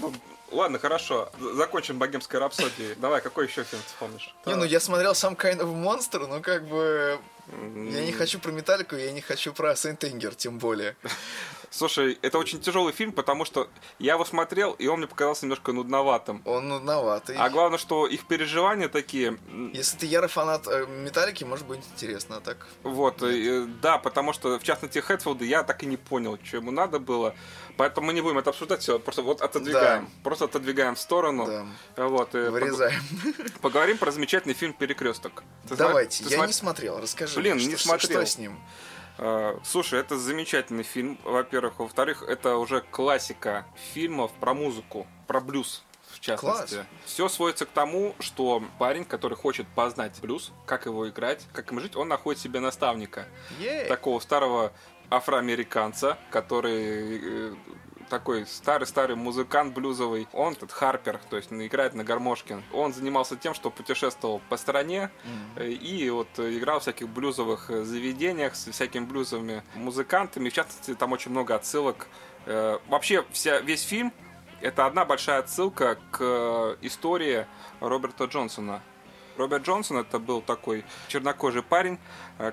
Ладно, 0.51 0.79
хорошо. 0.79 1.29
Закончим 1.55 1.99
богемской 1.99 2.39
рапсодией. 2.39 2.95
Давай, 2.95 3.21
какой 3.21 3.47
еще 3.47 3.63
фильм 3.63 3.81
ты 3.81 3.87
вспомнишь? 3.87 4.33
Не, 4.45 4.55
ну 4.55 4.63
я 4.63 4.79
смотрел 4.79 5.13
сам 5.13 5.33
Kind 5.33 5.59
of 5.59 5.73
Monster, 5.73 6.25
но 6.27 6.41
как 6.41 6.67
бы... 6.67 7.19
Я 7.51 8.05
не 8.05 8.11
хочу 8.11 8.39
про 8.39 8.51
Металлику, 8.51 8.95
я 8.95 9.11
не 9.11 9.21
хочу 9.21 9.53
про 9.53 9.71
Anger, 9.73 10.35
тем 10.35 10.57
более. 10.59 10.95
Слушай, 11.69 12.17
это 12.21 12.37
очень 12.37 12.61
тяжелый 12.61 12.93
фильм, 12.93 13.11
потому 13.11 13.43
что 13.43 13.69
я 13.99 14.13
его 14.13 14.23
смотрел, 14.25 14.71
и 14.73 14.87
он 14.87 14.99
мне 14.99 15.07
показался 15.07 15.45
немножко 15.45 15.73
нудноватым. 15.73 16.41
Он 16.45 16.67
нудноватый. 16.69 17.35
А 17.37 17.49
главное, 17.49 17.77
что 17.77 18.07
их 18.07 18.25
переживания 18.25 18.87
такие, 18.87 19.37
Если 19.73 19.97
ты 19.97 20.05
ярый 20.05 20.29
фанат 20.29 20.65
э, 20.67 20.85
Металлики, 20.87 21.43
может 21.43 21.67
быть 21.67 21.81
интересно, 21.93 22.37
а 22.37 22.39
так... 22.39 22.67
вот, 22.83 23.21
э, 23.21 23.65
да, 23.81 23.97
потому 23.97 24.31
что, 24.33 24.57
в 24.59 24.63
частности, 24.63 24.99
Хэтфилда 24.99 25.43
я 25.43 25.63
так 25.63 25.83
и 25.83 25.85
не 25.85 25.97
понял, 25.97 26.39
что 26.43 26.57
ему 26.57 26.71
надо 26.71 26.99
было, 26.99 27.35
поэтому 27.75 28.07
мы 28.07 28.13
не 28.13 28.21
будем 28.21 28.37
это 28.37 28.51
обсуждать, 28.51 28.81
все, 28.81 28.97
просто 28.97 29.21
вот 29.21 29.41
отодвигаем, 29.41 30.05
Да. 30.05 30.11
просто 30.23 30.45
отодвигаем 30.45 30.95
в 30.95 30.99
сторону, 30.99 31.67
Да, 31.97 32.07
вот, 32.07 32.33
и 32.33 32.39
вырезаем. 32.39 33.01
пог- 33.23 33.51
поговорим 33.61 33.97
про 33.97 34.11
замечательный 34.11 34.53
фильм 34.55 34.71
«Перекресток». 34.71 35.43
Ты 35.67 35.75
Давайте, 35.75 36.23
ты 36.23 36.29
я 36.29 36.39
сма- 36.39 36.47
не 36.47 36.53
смотрел, 36.53 36.97
расскажи. 36.99 37.36
Блин, 37.37 37.55
мне, 37.55 37.65
не 37.65 37.75
что, 37.75 37.89
смотрел. 37.89 38.21
Что 38.21 38.25
с 38.25 38.37
ним? 38.37 38.59
Э, 39.17 39.57
Слушай, 39.63 39.99
это 39.99 40.17
замечательный 40.17 40.83
фильм, 40.83 41.17
во-первых. 41.23 41.79
Во-вторых, 41.79 42.23
это 42.23 42.57
уже 42.57 42.81
классика 42.81 43.65
фильмов 43.93 44.31
про 44.39 44.53
музыку, 44.53 45.07
про 45.27 45.39
блюз 45.39 45.83
в 46.11 46.19
частности. 46.19 46.75
Класс. 46.75 46.85
Все 47.05 47.29
сводится 47.29 47.65
к 47.65 47.69
тому, 47.69 48.15
что 48.19 48.63
парень, 48.79 49.05
который 49.05 49.35
хочет 49.35 49.67
познать 49.67 50.19
блюз, 50.21 50.51
как 50.65 50.85
его 50.85 51.07
играть, 51.09 51.45
как 51.53 51.71
им 51.71 51.79
жить, 51.79 51.95
он 51.95 52.07
находит 52.07 52.41
себе 52.41 52.59
наставника. 52.59 53.27
Ей. 53.59 53.87
Такого 53.87 54.19
старого 54.19 54.73
афроамериканца, 55.09 56.17
который 56.31 57.51
э, 57.51 57.55
такой 58.07 58.45
старый-старый 58.45 59.15
музыкант 59.15 59.73
блюзовый. 59.73 60.27
Он, 60.33 60.53
этот 60.53 60.71
Харпер, 60.71 61.19
то 61.29 61.37
есть 61.37 61.51
играет 61.51 61.93
на 61.93 62.03
гармошке. 62.03 62.61
Он 62.73 62.93
занимался 62.93 63.35
тем, 63.35 63.53
что 63.53 63.69
путешествовал 63.69 64.41
по 64.49 64.57
стране. 64.57 65.09
Э, 65.55 65.69
И 65.69 66.09
вот 66.09 66.27
э, 66.37 66.57
играл 66.57 66.79
в 66.79 66.83
всяких 66.83 67.07
блюзовых 67.09 67.69
э, 67.69 67.83
заведениях 67.83 68.55
с 68.55 68.69
всякими 68.71 69.05
блюзовыми 69.05 69.63
музыкантами. 69.75 70.49
В 70.49 70.53
частности, 70.53 70.95
там 70.95 71.11
очень 71.11 71.31
много 71.31 71.55
отсылок. 71.55 72.07
Вообще, 72.87 73.25
вся, 73.31 73.59
весь 73.59 73.81
фильм 73.81 74.13
это 74.61 74.85
одна 74.85 75.03
большая 75.03 75.39
отсылка 75.39 75.97
к 76.11 76.77
истории 76.81 77.45
Роберта 77.81 78.23
Джонсона. 78.23 78.81
Роберт 79.35 79.63
Джонсон 79.63 79.97
это 79.97 80.17
был 80.17 80.41
такой 80.41 80.85
чернокожий 81.09 81.61
парень, 81.61 81.99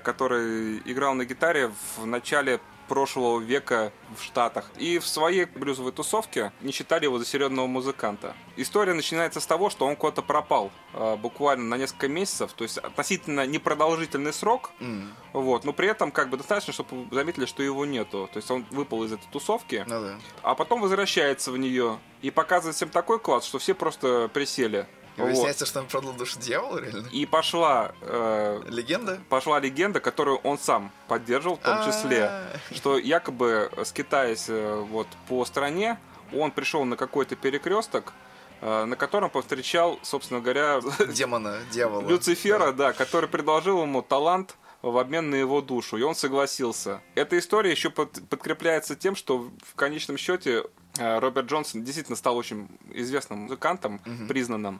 который 0.03 0.79
играл 0.85 1.13
на 1.13 1.23
гитаре 1.23 1.71
в 1.95 2.05
начале 2.05 2.59
прошлого 2.87 3.39
века 3.39 3.91
в 4.17 4.23
Штатах. 4.23 4.69
И 4.77 4.99
в 4.99 5.07
своей 5.07 5.45
блюзовой 5.45 5.91
тусовке 5.91 6.51
не 6.61 6.71
считали 6.71 7.05
его 7.05 7.17
за 7.19 7.25
серьезного 7.25 7.67
музыканта. 7.67 8.35
История 8.57 8.93
начинается 8.93 9.39
с 9.39 9.45
того, 9.45 9.69
что 9.69 9.85
он 9.85 9.95
куда-то 9.95 10.21
пропал 10.21 10.71
э, 10.93 11.15
буквально 11.17 11.65
на 11.65 11.77
несколько 11.77 12.07
месяцев, 12.07 12.53
то 12.53 12.63
есть 12.63 12.77
относительно 12.77 13.45
непродолжительный 13.45 14.33
срок, 14.33 14.71
М, 14.79 15.13
вот, 15.33 15.63
но 15.65 15.73
при 15.73 15.87
этом 15.87 16.11
как 16.11 16.29
бы 16.29 16.37
достаточно, 16.37 16.73
чтобы 16.73 17.07
заметили, 17.13 17.45
что 17.45 17.63
его 17.63 17.85
нету. 17.85 18.29
То 18.31 18.37
есть 18.37 18.49
он 18.51 18.65
выпал 18.71 19.03
из 19.03 19.11
этой 19.11 19.27
тусовки, 19.31 19.83
Ну 19.87 20.01
да. 20.01 20.15
а 20.43 20.55
потом 20.55 20.81
возвращается 20.81 21.51
в 21.51 21.57
нее 21.57 21.99
и 22.21 22.31
показывает 22.31 22.75
всем 22.75 22.89
такой 22.89 23.19
класс, 23.19 23.45
что 23.45 23.59
все 23.59 23.73
просто 23.73 24.29
присели. 24.33 24.87
И 25.17 25.21
Вот. 25.21 25.27
выясняется, 25.27 25.65
что 25.65 25.79
он 25.79 25.87
продал 25.87 26.13
душу 26.13 26.39
дьявола, 26.39 26.79
реально. 26.79 27.07
И 27.07 27.25
пошла 27.25 27.93
э, 28.01 28.61
Легенда? 28.67 29.19
пошла 29.29 29.59
легенда, 29.59 29.99
которую 30.01 30.37
он 30.39 30.57
сам 30.57 30.91
поддерживал, 31.07 31.55
в 31.57 31.61
том 31.61 31.85
числе, 31.85 32.23
А, 32.25 32.47
что 32.73 32.97
якобы 32.97 33.71
скитаясь 33.85 34.45
э, 34.49 34.85
вот 34.89 35.07
по 35.29 35.45
стране, 35.45 35.97
он 36.33 36.51
пришел 36.51 36.83
на 36.85 36.97
какой-то 36.97 37.35
перекресток, 37.37 38.11
э, 38.61 38.83
на 38.85 38.95
котором 38.97 39.29
повстречал, 39.29 39.99
собственно 40.01 40.41
говоря, 40.41 40.81
Демона, 41.07 41.59
дьявола. 41.71 42.07
Люцифера, 42.07 42.71
да, 42.73 42.91
который 42.91 43.29
предложил 43.29 43.81
ему 43.83 44.01
талант 44.01 44.55
в 44.81 44.97
обмен 44.97 45.29
на 45.31 45.35
его 45.35 45.61
душу, 45.61 45.97
и 45.97 46.01
он 46.03 46.13
согласился. 46.13 47.01
Эта 47.15 47.39
история 47.39 47.71
еще 47.71 47.89
под- 47.89 48.27
подкрепляется 48.29 48.95
тем, 48.95 49.15
что 49.15 49.49
в 49.63 49.75
конечном 49.75 50.17
счете 50.17 50.59
э, 50.59 50.63
Роберт 50.97 51.47
Джонсон 51.47 51.83
действительно 51.83 52.15
стал 52.15 52.37
очень 52.37 52.67
известным 52.93 53.39
музыкантом, 53.39 53.99
признанным. 54.27 54.79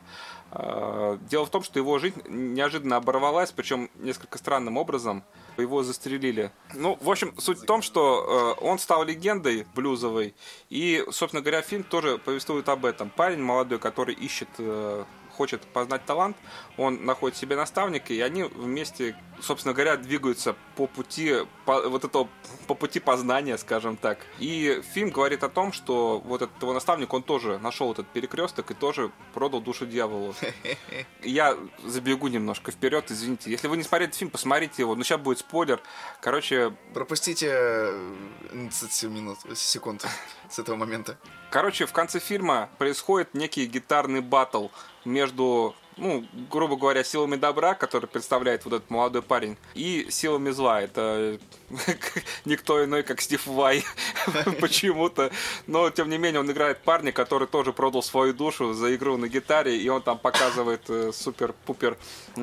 Э, 0.51 1.17
Дело 1.29 1.45
в 1.45 1.49
том, 1.49 1.63
что 1.63 1.79
его 1.79 1.99
жизнь 1.99 2.21
неожиданно 2.27 2.95
оборвалась, 2.97 3.51
причем 3.51 3.89
несколько 3.95 4.37
странным 4.37 4.77
образом. 4.77 5.23
Его 5.57 5.83
застрелили. 5.83 6.51
Ну, 6.73 6.97
в 7.01 7.09
общем, 7.09 7.33
суть 7.37 7.59
в 7.59 7.65
том, 7.65 7.81
что 7.81 8.55
э, 8.59 8.63
он 8.63 8.79
стал 8.79 9.03
легендой 9.05 9.65
блюзовой. 9.75 10.35
И, 10.69 11.03
собственно 11.11 11.41
говоря, 11.41 11.61
фильм 11.61 11.83
тоже 11.83 12.17
повествует 12.17 12.67
об 12.69 12.85
этом. 12.85 13.09
Парень 13.09 13.41
молодой, 13.41 13.79
который 13.79 14.15
ищет 14.15 14.49
э, 14.57 15.03
хочет 15.35 15.61
познать 15.61 16.05
талант, 16.05 16.37
он 16.77 17.05
находит 17.05 17.37
себе 17.37 17.55
наставника, 17.55 18.13
и 18.13 18.19
они 18.21 18.43
вместе, 18.43 19.15
собственно 19.41 19.73
говоря, 19.73 19.97
двигаются 19.97 20.55
по 20.75 20.87
пути 20.87 21.35
по, 21.65 21.81
вот 21.89 22.05
этого 22.05 22.27
по 22.67 22.73
пути 22.73 22.99
познания, 22.99 23.57
скажем 23.57 23.97
так. 23.97 24.19
И 24.39 24.81
фильм 24.93 25.09
говорит 25.09 25.43
о 25.43 25.49
том, 25.49 25.71
что 25.71 26.19
вот 26.19 26.41
этот 26.41 26.61
его 26.61 26.73
наставник, 26.73 27.13
он 27.13 27.23
тоже 27.23 27.59
нашел 27.59 27.91
этот 27.91 28.07
перекресток 28.07 28.71
и 28.71 28.73
тоже 28.73 29.11
продал 29.33 29.61
душу 29.61 29.85
дьяволу. 29.85 30.33
Я 31.23 31.57
забегу 31.83 32.27
немножко 32.27 32.71
вперед, 32.71 33.11
извините. 33.11 33.51
Если 33.51 33.67
вы 33.67 33.77
не 33.77 33.83
смотрели 33.83 34.09
этот 34.09 34.19
фильм, 34.19 34.31
посмотрите 34.31 34.81
его. 34.81 34.95
Ну, 34.95 35.03
сейчас 35.03 35.19
будет 35.19 35.39
спойлер. 35.39 35.81
Короче, 36.21 36.73
Пропустите 36.93 37.49
э, 37.51 38.15
30 38.55 39.03
минут, 39.09 39.37
секунд 39.55 40.05
с 40.49 40.59
этого 40.59 40.77
момента. 40.77 41.17
Короче, 41.51 41.85
в 41.85 41.91
конце 41.91 42.19
фильма 42.19 42.69
происходит 42.77 43.33
некий 43.33 43.65
гитарный 43.65 44.21
батл 44.21 44.67
между, 45.03 45.75
ну, 45.97 46.25
грубо 46.51 46.75
говоря, 46.75 47.03
силами 47.03 47.35
добра, 47.35 47.73
который 47.73 48.07
представляет 48.07 48.65
вот 48.65 48.73
этот 48.73 48.89
молодой 48.89 49.21
парень, 49.21 49.57
и 49.73 50.07
силами 50.09 50.51
зла. 50.51 50.81
Это 50.81 51.39
никто 52.45 52.83
иной, 52.83 53.03
как 53.03 53.21
Стив 53.21 53.45
Вай 53.47 53.83
почему-то. 54.59 55.31
Но, 55.67 55.89
тем 55.89 56.09
не 56.09 56.17
менее, 56.17 56.41
он 56.41 56.51
играет 56.51 56.79
парня, 56.79 57.11
который 57.11 57.47
тоже 57.47 57.73
продал 57.73 58.03
свою 58.03 58.33
душу 58.33 58.73
за 58.73 58.95
игру 58.95 59.17
на 59.17 59.27
гитаре, 59.27 59.77
и 59.77 59.87
он 59.89 60.01
там 60.01 60.17
показывает 60.17 60.81
э, 60.89 61.11
супер-пупер 61.13 61.97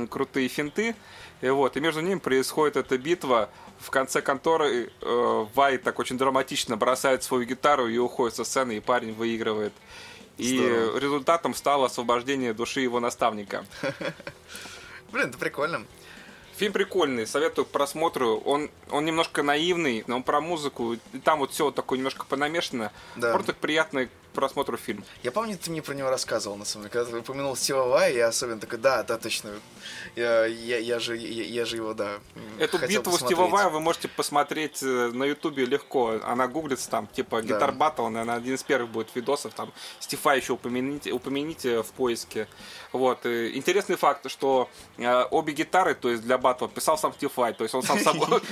крутые 0.09 0.49
финты. 0.49 0.95
И 1.41 1.49
вот, 1.49 1.77
и 1.77 1.81
между 1.81 2.01
ними 2.01 2.19
происходит 2.19 2.77
эта 2.77 2.97
битва, 2.97 3.51
в 3.81 3.91
конце 3.91 4.23
которой 4.23 4.91
э, 5.01 5.47
Вай 5.55 5.77
так 5.79 5.99
очень 5.99 6.17
драматично 6.17 6.77
бросает 6.77 7.25
свою 7.25 7.45
гитару 7.45 7.89
и 7.89 7.99
уходит 7.99 8.37
со 8.37 8.45
сцены, 8.45 8.77
и 8.77 8.81
парень 8.81 9.13
выигрывает. 9.13 9.73
И 10.43 10.57
Здорово. 10.59 10.99
результатом 10.99 11.55
стало 11.55 11.87
освобождение 11.87 12.53
души 12.53 12.81
его 12.81 13.01
наставника. 13.01 13.65
Блин, 15.13 15.29
это 15.29 15.39
прикольно. 15.39 15.85
Фильм 16.57 16.73
прикольный, 16.73 17.27
советую 17.27 17.65
к 17.65 17.69
просмотру. 17.69 18.39
Он, 18.45 18.71
он 18.91 19.05
немножко 19.05 19.43
наивный, 19.43 20.05
но 20.07 20.17
он 20.17 20.23
про 20.23 20.41
музыку. 20.41 20.95
И 20.95 21.19
там 21.19 21.39
вот 21.39 21.53
все 21.53 21.71
такое 21.71 21.99
немножко 21.99 22.27
понамешано. 22.27 22.93
Да. 23.17 23.33
Просто 23.33 23.53
приятный 23.53 24.09
просмотру 24.33 24.77
фильм. 24.77 25.05
Я 25.23 25.33
помню, 25.33 25.57
ты 25.57 25.71
мне 25.71 25.83
про 25.83 25.95
него 25.95 26.11
рассказывал, 26.11 26.57
на 26.57 26.65
самом 26.65 26.85
деле. 26.85 26.93
Когда 26.93 27.11
ты 27.11 27.19
упомянул 27.19 27.57
Стива 27.57 27.85
Вая, 27.89 28.13
я 28.13 28.29
особенно 28.29 28.61
такой, 28.61 28.79
да, 28.79 29.03
да, 29.03 29.19
точно. 29.19 29.51
Я, 30.17 30.47
я, 30.47 30.79
я 30.79 30.99
же, 30.99 31.17
я, 31.17 31.45
я 31.45 31.65
же 31.65 31.77
его, 31.77 31.95
да, 31.95 32.19
Эту 32.59 32.79
битву 32.79 33.13
посмотреть. 33.13 33.27
Стива 33.27 33.47
Вая 33.49 33.69
вы 33.69 33.81
можете 33.81 34.09
посмотреть 34.09 34.83
э, 34.83 35.11
на 35.13 35.25
Ютубе 35.25 35.65
легко. 35.65 36.21
Она 36.25 36.47
гуглится 36.49 36.89
там, 36.91 37.07
типа. 37.07 37.43
Гитар 37.43 37.73
Баттл, 37.73 38.09
наверное, 38.09 38.37
один 38.37 38.55
из 38.55 38.63
первых 38.63 38.91
будет 38.91 39.15
видосов. 39.15 39.55
Там 39.55 39.73
Стива 40.01 40.33
еще 40.33 40.53
упомяните, 40.55 41.13
упомяните 41.13 41.83
в 41.83 41.93
поиске. 41.93 42.49
Вот. 42.93 43.25
Интересный 43.27 43.97
факт, 43.97 44.31
что 44.31 44.69
э, 44.99 45.25
обе 45.31 45.53
гитары, 45.53 45.95
то 45.95 46.11
есть 46.11 46.23
для 46.23 46.39
батла, 46.39 46.69
писал 46.69 46.99
сам 46.99 47.13
Стив 47.15 47.31
Вай. 47.37 47.55
То 47.55 47.65
есть 47.65 47.75
он 47.75 47.83
сам 47.83 47.99
собой... 47.99 48.41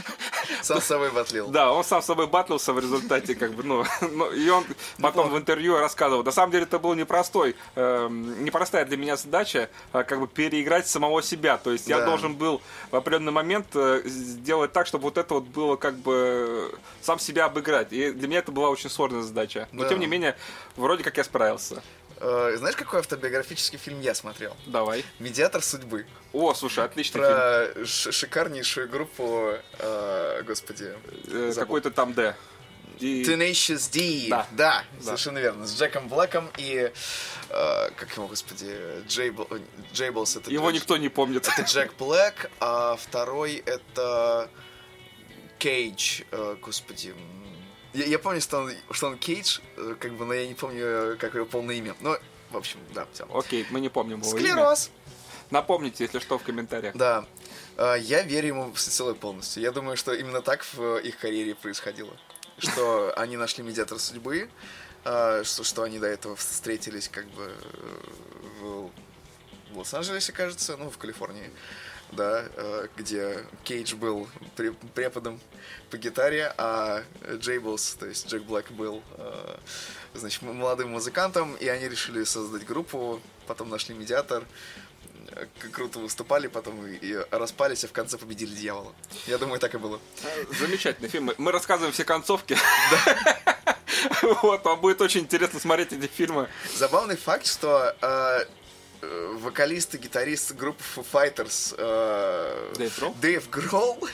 Сам 0.62 0.80
собой 0.80 1.10
батлил. 1.10 1.48
Да, 1.48 1.72
он 1.72 1.84
сам 1.84 2.02
собой 2.02 2.26
батлился 2.26 2.72
в 2.72 2.78
результате, 2.78 3.34
как 3.34 3.52
бы, 3.52 3.62
ну, 3.62 3.84
ну, 4.00 4.30
и 4.30 4.48
он 4.48 4.64
потом 5.00 5.26
Неплохо. 5.26 5.28
в 5.28 5.38
интервью 5.38 5.69
рассказывал. 5.78 6.24
На 6.24 6.32
самом 6.32 6.50
деле 6.52 6.64
это 6.64 6.78
был 6.78 6.94
непростой, 6.94 7.54
эм, 7.76 8.44
непростая 8.44 8.84
для 8.84 8.96
меня 8.96 9.16
задача, 9.16 9.68
э, 9.92 10.02
как 10.04 10.18
бы 10.20 10.26
переиграть 10.26 10.88
самого 10.88 11.22
себя. 11.22 11.56
То 11.58 11.70
есть 11.72 11.86
я 11.88 11.98
Да. 11.98 12.06
должен 12.06 12.34
был 12.34 12.60
в 12.90 12.96
определенный 12.96 13.32
момент 13.32 13.66
э, 13.74 14.02
сделать 14.06 14.72
так, 14.72 14.86
чтобы 14.86 15.04
вот 15.04 15.18
это 15.18 15.34
вот 15.34 15.44
было 15.44 15.76
как 15.76 15.94
бы 15.96 16.70
э, 16.72 16.76
сам 17.02 17.18
себя 17.18 17.44
обыграть. 17.44 17.92
И 17.92 18.10
для 18.12 18.26
меня 18.28 18.38
это 18.40 18.52
была 18.52 18.70
очень 18.70 18.90
сложная 18.90 19.22
задача. 19.22 19.68
Но 19.72 19.82
Да. 19.82 19.88
тем 19.90 20.00
не 20.00 20.06
менее, 20.06 20.36
вроде 20.76 21.04
как 21.04 21.16
я 21.16 21.24
справился. 21.24 21.82
Э, 22.22 22.54
знаешь, 22.58 22.76
какой 22.76 23.00
автобиографический 23.00 23.78
фильм 23.78 24.00
я 24.00 24.14
смотрел? 24.14 24.54
Давай. 24.66 25.04
«Медиатор 25.20 25.62
судьбы». 25.62 26.06
О, 26.34 26.52
слушай, 26.52 26.84
отличный 26.84 27.20
фильм. 27.22 27.32
Про 27.32 28.12
шикарнейшую 28.12 28.88
группу, 28.90 29.54
э, 29.78 30.42
господи, 30.46 30.92
Э. 31.32 31.52
Какой-то 31.56 31.90
там 31.90 32.12
Д. 32.12 32.36
И- 33.00 33.22
Tenacious 33.22 33.90
D. 33.92 34.28
Да. 34.28 34.46
Да, 34.52 34.84
Да. 34.98 35.02
совершенно 35.04 35.38
верно. 35.38 35.66
С 35.66 35.76
Джеком 35.78 36.08
Блэком 36.08 36.50
и, 36.58 36.92
э, 37.48 37.90
как 37.96 38.14
его, 38.16 38.26
господи, 38.28 38.76
Джейбл, 39.08 39.48
Джейблс. 39.92 40.36
Это 40.36 40.50
Его 40.50 40.70
никто 40.70 40.96
не 40.96 41.08
помнит. 41.08 41.48
Это 41.48 41.62
Джек 41.62 41.94
Блэк, 41.98 42.50
а 42.60 42.96
второй 42.96 43.54
это 43.66 44.50
Кейдж, 45.58 46.22
э, 46.30 46.56
господи. 46.60 47.14
Я, 47.92 48.04
я 48.06 48.18
помню, 48.18 48.40
что 48.40 48.58
он, 48.58 48.72
что 48.92 49.08
он 49.08 49.18
Кейдж, 49.18 49.58
э, 49.76 49.94
как 49.98 50.12
бы, 50.14 50.24
но 50.24 50.32
я 50.34 50.46
не 50.46 50.54
помню, 50.54 50.84
э, 50.84 51.16
как 51.18 51.34
его 51.34 51.44
полное 51.46 51.74
имя. 51.74 51.94
Ну, 52.00 52.16
в 52.50 52.56
общем, 52.56 52.78
да, 52.94 53.06
все. 53.12 53.26
Окей, 53.32 53.66
мы 53.70 53.80
не 53.80 53.88
помним 53.88 54.20
его 54.20 54.30
имя. 54.38 54.40
Склероз. 54.40 54.90
Напомните, 55.50 56.04
если 56.04 56.20
что, 56.20 56.38
в 56.38 56.42
комментариях. 56.44 56.94
Да. 56.96 57.26
Э, 57.76 57.96
Я 58.00 58.22
верю 58.22 58.48
ему 58.48 58.72
всецело 58.74 59.14
полностью. 59.14 59.62
Я 59.62 59.72
думаю, 59.72 59.96
что 59.96 60.12
именно 60.14 60.40
так 60.40 60.64
в 60.72 60.98
их 60.98 61.18
карьере 61.18 61.54
происходило. 61.54 62.16
Что 62.60 63.12
они 63.16 63.36
нашли 63.36 63.64
медиатор 63.64 63.98
судьбы, 63.98 64.48
э, 65.04 65.42
что, 65.44 65.64
что 65.64 65.82
они 65.82 65.98
до 65.98 66.06
этого 66.06 66.36
встретились 66.36 67.08
как 67.08 67.26
бы 67.30 67.50
э, 67.50 67.96
в, 68.60 68.90
Лос-Анджелесе, 69.74 70.32
кажется, 70.32 70.76
ну, 70.76 70.90
в 70.90 70.98
Калифорнии, 70.98 71.50
да, 72.12 72.44
э, 72.54 72.88
где 72.96 73.44
Кейдж 73.64 73.94
был 73.94 74.28
пре- 74.56 74.76
преподом 74.94 75.40
по 75.90 75.96
гитаре, 75.96 76.52
а 76.58 77.02
Джейблс, 77.26 77.94
то 77.94 78.06
есть 78.06 78.28
Джек 78.28 78.42
Блэк 78.42 78.70
был, 78.72 79.02
значит, 80.14 80.42
молодым 80.42 80.90
музыкантом, 80.90 81.54
и 81.54 81.66
они 81.66 81.88
решили 81.88 82.24
создать 82.24 82.66
группу, 82.66 83.20
потом 83.46 83.70
нашли 83.70 83.94
медиатор, 83.94 84.44
круто 85.72 85.98
выступали, 85.98 86.46
потом 86.46 86.86
и, 86.86 87.16
распались, 87.30 87.84
а 87.84 87.88
в 87.88 87.92
конце 87.92 88.18
победили 88.18 88.54
дьявола. 88.54 88.92
Я 89.26 89.38
думаю, 89.38 89.58
так 89.60 89.74
и 89.74 89.78
было. 89.78 90.00
Замечательный 90.58 91.08
фильм. 91.08 91.32
Мы- 91.38 91.52
рассказываем 91.52 91.92
все 91.92 92.04
концовки. 92.04 92.56
Вот, 94.42 94.64
вам 94.64 94.80
будет 94.80 95.00
очень 95.00 95.20
интересно 95.20 95.60
смотреть 95.60 95.92
эти 95.92 96.06
фильмы. 96.06 96.48
Забавный 96.76 97.16
факт, 97.16 97.46
что 97.46 97.94
э, 98.00 98.44
э, 99.02 99.36
вокалист 99.40 99.94
и 99.94 99.98
гитарист 99.98 100.52
группы 100.52 100.82
Foo 100.96 101.04
Fighters 101.12 101.74
э, 101.76 102.72
Дэйв 102.76 102.98
Гролл? 102.98 103.14
Дэйв 103.20 103.50
Гролл 103.50 104.08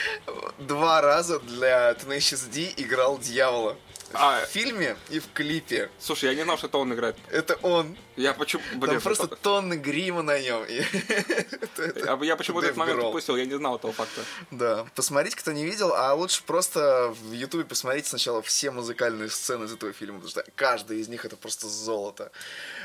два 0.58 1.00
раза 1.00 1.40
для 1.40 1.92
Tenacious 1.92 2.48
D 2.50 2.72
играл 2.76 3.18
дьявола. 3.18 3.76
А. 4.14 4.44
В 4.44 4.48
фильме 4.48 4.96
и 5.10 5.18
в 5.18 5.32
клипе. 5.32 5.90
Слушай, 5.98 6.30
я 6.30 6.34
не 6.34 6.42
знал, 6.44 6.58
что 6.58 6.66
это 6.66 6.78
он 6.78 6.92
играет. 6.92 7.16
Это 7.30 7.56
он. 7.62 7.96
Я 8.16 8.34
почему... 8.34 8.62
Там 8.70 8.80
Блин, 8.80 9.00
просто 9.00 9.24
это- 9.24 9.36
тонны 9.36 9.74
грима 9.74 10.22
на 10.22 10.38
нем. 10.40 10.64
Я, 12.22 12.36
почему-то 12.36 12.66
этот 12.66 12.76
момент 12.76 13.02
упустил, 13.02 13.36
я 13.36 13.44
не 13.46 13.54
знал 13.56 13.76
этого 13.76 13.92
факта. 13.92 14.22
Да, 14.50 14.86
посмотрите, 14.94 15.36
кто 15.36 15.52
не 15.52 15.64
видел, 15.64 15.92
а 15.94 16.12
лучше 16.14 16.42
просто 16.44 17.14
в 17.22 17.32
Ютубе 17.32 17.64
посмотрите 17.64 18.08
сначала 18.08 18.42
все 18.42 18.70
музыкальные 18.70 19.30
сцены 19.30 19.64
из 19.64 19.72
этого 19.72 19.92
фильма, 19.92 20.18
потому 20.20 20.30
что 20.30 20.44
каждая 20.54 20.98
из 20.98 21.08
них 21.08 21.24
это 21.24 21.36
просто 21.36 21.66
золото. 21.68 22.30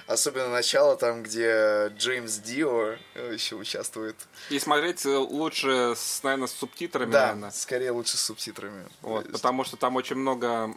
Особенно 0.07 0.50
начало 0.50 0.96
там, 0.96 1.24
где 1.24 1.91
Джеймс 1.98 2.38
Дио 2.38 2.96
э, 3.15 3.34
еще 3.34 3.55
участвует. 3.55 4.15
И 4.50 4.60
смотреть 4.60 5.05
э, 5.05 5.10
лучше, 5.15 5.96
наверное, 6.24 6.48
с 6.48 6.53
субтитрами, 6.53 7.12
Да, 7.12 7.27
наверное. 7.27 7.51
скорее 7.51 7.91
лучше 7.91 8.17
с 8.17 8.22
субтитрами. 8.22 8.86
Вот, 9.01 9.31
потому 9.31 9.63
что 9.65 9.75
там 9.77 9.96
очень 9.98 10.15
много... 10.15 10.74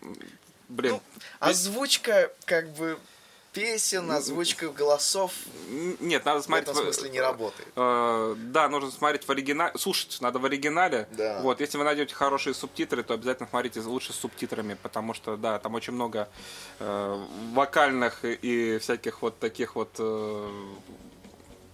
Блин, 0.71 0.93
ну, 0.93 1.03
озвучка, 1.41 2.33
как 2.45 2.71
бы, 2.71 2.99
песен, 3.53 4.11
озвучка 4.11 4.69
голосов 4.69 5.33
нет, 5.69 6.25
надо 6.25 6.41
в 6.41 6.45
смотреть... 6.45 6.69
этом 6.69 6.83
смысле 6.83 7.11
не 7.11 7.21
работает. 7.21 7.69
Э, 7.77 8.35
да, 8.37 8.69
нужно 8.69 8.91
смотреть 8.91 9.27
в 9.27 9.31
оригинале, 9.31 9.77
слушать 9.77 10.19
надо 10.21 10.39
в 10.39 10.45
оригинале. 10.45 11.09
Да. 11.13 11.41
Вот, 11.43 11.61
если 11.61 11.79
вы 11.79 11.85
найдете 11.85 12.15
хорошие 12.15 12.55
субтитры, 12.55 13.03
то 13.03 13.15
обязательно 13.15 13.49
смотрите 13.49 13.81
лучше 13.81 14.13
с 14.13 14.17
субтитрами, 14.17 14.77
потому 14.81 15.15
что, 15.15 15.37
да, 15.37 15.59
там 15.59 15.75
очень 15.75 15.93
много 15.93 16.29
э, 16.79 17.27
вокальных 17.53 18.25
и, 18.25 18.33
и 18.35 18.79
всяких 18.79 19.23
вот 19.23 19.39
таких 19.39 19.77
вот 19.77 19.91
э, 19.99 20.67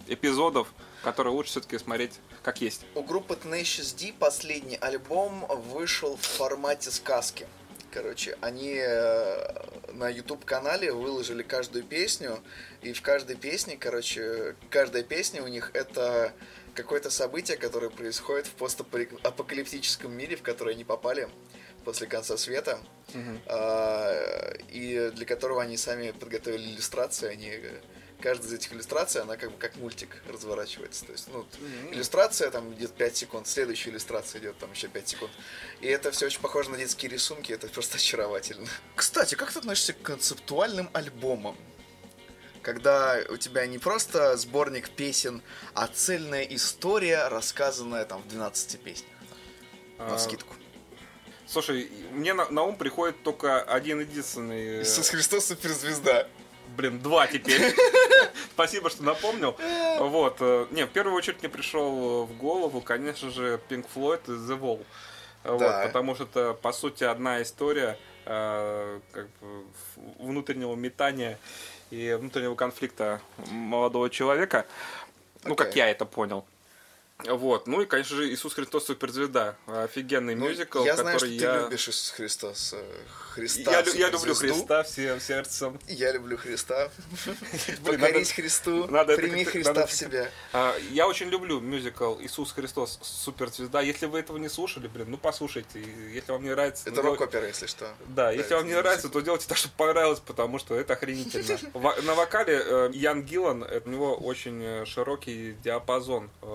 эпизодов, 0.08 0.68
которые 1.02 1.32
лучше 1.32 1.50
все-таки 1.50 1.78
смотреть 1.78 2.12
как 2.42 2.60
есть. 2.60 2.82
У 2.94 3.02
группы 3.02 3.34
Tenacious 3.34 3.96
D 3.98 4.12
последний 4.16 4.76
альбом 4.76 5.46
вышел 5.48 6.16
в 6.16 6.22
формате 6.22 6.90
сказки. 6.90 7.48
Короче, 7.96 8.36
они 8.42 8.74
э, 8.76 9.92
на 9.94 10.10
YouTube-канале 10.10 10.92
выложили 10.92 11.42
каждую 11.42 11.82
песню, 11.82 12.40
и 12.82 12.92
в 12.92 13.00
каждой 13.00 13.36
песне, 13.36 13.78
короче, 13.78 14.54
каждая 14.68 15.02
песня 15.02 15.42
у 15.42 15.46
них 15.46 15.70
это 15.72 16.34
какое-то 16.74 17.08
событие, 17.08 17.56
которое 17.56 17.88
происходит 17.88 18.48
в 18.48 18.52
постапокалиптическом 18.52 20.12
мире, 20.12 20.36
в 20.36 20.42
который 20.42 20.74
они 20.74 20.84
попали 20.84 21.26
после 21.86 22.06
конца 22.06 22.36
света, 22.36 22.78
А, 23.46 24.52
и 24.68 25.10
для 25.14 25.24
которого 25.24 25.62
они 25.62 25.78
сами 25.78 26.10
подготовили 26.10 26.74
иллюстрации, 26.74 27.30
они 27.30 27.58
каждая 28.20 28.48
из 28.48 28.54
этих 28.54 28.72
иллюстраций, 28.72 29.20
она 29.20 29.36
как 29.36 29.50
бы 29.52 29.58
как 29.58 29.76
мультик 29.76 30.22
разворачивается. 30.28 31.04
То 31.06 31.12
есть, 31.12 31.28
ну, 31.28 31.46
иллюстрация 31.92 32.50
там 32.50 32.72
идет 32.74 32.92
5 32.92 33.16
секунд, 33.16 33.46
следующая 33.46 33.90
иллюстрация 33.90 34.40
идет 34.40 34.58
там 34.58 34.72
еще 34.72 34.88
5 34.88 35.08
секунд. 35.08 35.30
И 35.80 35.86
это 35.86 36.10
все 36.10 36.26
очень 36.26 36.40
похоже 36.40 36.70
на 36.70 36.76
детские 36.78 37.10
рисунки, 37.10 37.52
это 37.52 37.68
просто 37.68 37.96
очаровательно. 37.98 38.68
Кстати, 38.94 39.34
как 39.34 39.52
ты 39.52 39.58
относишься 39.58 39.92
к 39.92 40.02
концептуальным 40.02 40.90
альбомам? 40.92 41.56
Когда 42.62 43.20
у 43.28 43.36
тебя 43.36 43.64
не 43.66 43.78
просто 43.78 44.36
сборник 44.36 44.90
песен, 44.90 45.40
а 45.74 45.86
цельная 45.86 46.42
история, 46.42 47.28
рассказанная 47.28 48.04
там 48.04 48.22
в 48.22 48.28
12 48.28 48.80
песнях. 48.80 49.10
На 49.98 50.16
А, 50.16 50.18
скидку. 50.18 50.54
Слушай, 51.46 51.88
мне 52.10 52.34
на, 52.34 52.50
на 52.50 52.64
ум 52.64 52.76
приходит 52.76 53.22
только 53.22 53.62
один 53.62 54.00
единственный... 54.00 54.78
э, 54.78 54.82
Иисус 54.82 55.10
Христос 55.10 55.46
суперзвезда. 55.46 56.28
Блин, 56.76 57.00
два 57.00 57.26
теперь. 57.26 57.74
Спасибо, 58.54 58.90
что 58.90 59.02
напомнил. 59.04 59.56
Вот. 59.98 60.36
э, 60.40 60.66
Не, 60.70 60.86
в 60.86 60.90
первую 60.90 61.14
очередь 61.16 61.40
мне 61.40 61.48
пришел 61.48 62.24
в 62.24 62.36
голову, 62.36 62.80
конечно 62.80 63.30
же, 63.30 63.60
Pink 63.68 63.86
Floyd 63.94 64.20
и 64.26 64.30
The 64.30 64.58
Wall. 64.58 64.84
Вот, 65.44 65.58
Да. 65.60 65.82
потому 65.86 66.14
что 66.14 66.24
это, 66.24 66.54
по 66.54 66.72
сути, 66.72 67.04
одна 67.04 67.40
история 67.42 67.98
э, 68.24 69.00
как 69.12 69.28
бы, 69.40 69.64
внутреннего 70.18 70.74
метания 70.74 71.38
и 71.90 72.16
внутреннего 72.18 72.54
конфликта 72.56 73.20
молодого 73.50 74.10
человека. 74.10 74.66
Ну, 75.44 75.54
как 75.54 75.76
я 75.76 75.88
это 75.88 76.04
понял. 76.04 76.44
Вот. 77.24 77.66
Ну 77.66 77.80
и, 77.80 77.86
конечно 77.86 78.16
же, 78.16 78.28
Иисус 78.28 78.52
Христос 78.54 78.86
суперзвезда. 78.86 79.56
Офигенный 79.66 80.34
Ну, 80.34 80.48
мюзикл, 80.48 80.84
я 80.84 80.92
который 80.92 81.02
знаю, 81.02 81.18
что 81.18 81.26
я... 81.28 81.54
ты 81.54 81.64
любишь 81.64 81.88
Иисус 81.88 82.10
Христос. 82.10 82.74
э, 82.76 82.82
Христа. 83.30 83.70
Я, 83.70 83.78
я 83.78 84.06
люблю 84.10 84.34
суперзвезду. 84.34 84.54
Христа 84.58 84.82
всем 84.82 85.20
сердцем. 85.20 85.80
Я 85.88 86.12
люблю 86.12 86.36
Христа. 86.36 86.90
Покорись 87.84 88.32
Христу. 88.32 88.86
Прими 89.16 89.44
Христа 89.44 89.86
в 89.86 89.92
себя. 89.92 90.30
А, 90.52 90.76
Я 90.90 91.08
очень 91.08 91.28
люблю 91.28 91.60
мюзикл 91.60 92.16
Иисус 92.20 92.52
Христос 92.52 92.98
суперзвезда. 93.02 93.80
Если 93.80 94.06
вы 94.06 94.18
этого 94.20 94.36
не 94.36 94.48
слушали, 94.48 94.86
блин, 94.86 95.06
ну 95.10 95.16
послушайте. 95.16 95.82
Если 96.12 96.30
вам 96.32 96.42
не 96.42 96.50
нравится, 96.50 96.88
Это 96.88 97.02
ну, 97.02 97.10
рок-опера, 97.10 97.46
если 97.46 97.66
что. 97.66 97.88
Да, 98.08 98.30
если 98.30 98.54
вам 98.54 98.66
не 98.66 98.74
нравится, 98.74 99.08
то 99.08 99.20
делайте 99.20 99.46
так, 99.48 99.56
чтобы 99.56 99.74
понравилось, 99.76 100.20
потому 100.20 100.58
что 100.58 100.74
это 100.74 100.92
охренительно. 100.92 101.58
На 102.02 102.14
вокале 102.14 102.62
э, 102.62 102.90
Ян 102.92 103.22
Гиллан, 103.22 103.64
это 103.64 103.88
у 103.88 103.92
него 103.92 104.14
очень 104.14 104.62
э, 104.62 104.84
широкий 104.86 105.54
диапазон 105.64 106.30
э, 106.42 106.46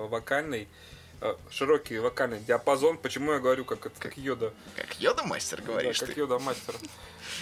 вокальный. 0.52 0.68
Э, 1.20 1.36
Широкий 1.50 1.98
вокальный 1.98 2.40
диапазон. 2.40 2.98
Почему 2.98 3.32
я 3.32 3.38
говорю, 3.38 3.64
как, 3.64 3.86
это- 3.86 4.00
как 4.00 4.16
Йода? 4.16 4.52
Как 4.76 5.00
Йода 5.00 5.22
мастер, 5.24 5.58
Да, 5.58 5.64
говоришь 5.72 5.98
как 6.00 6.12
ты. 6.12 6.20
Йода 6.20 6.38
мастер. 6.38 6.74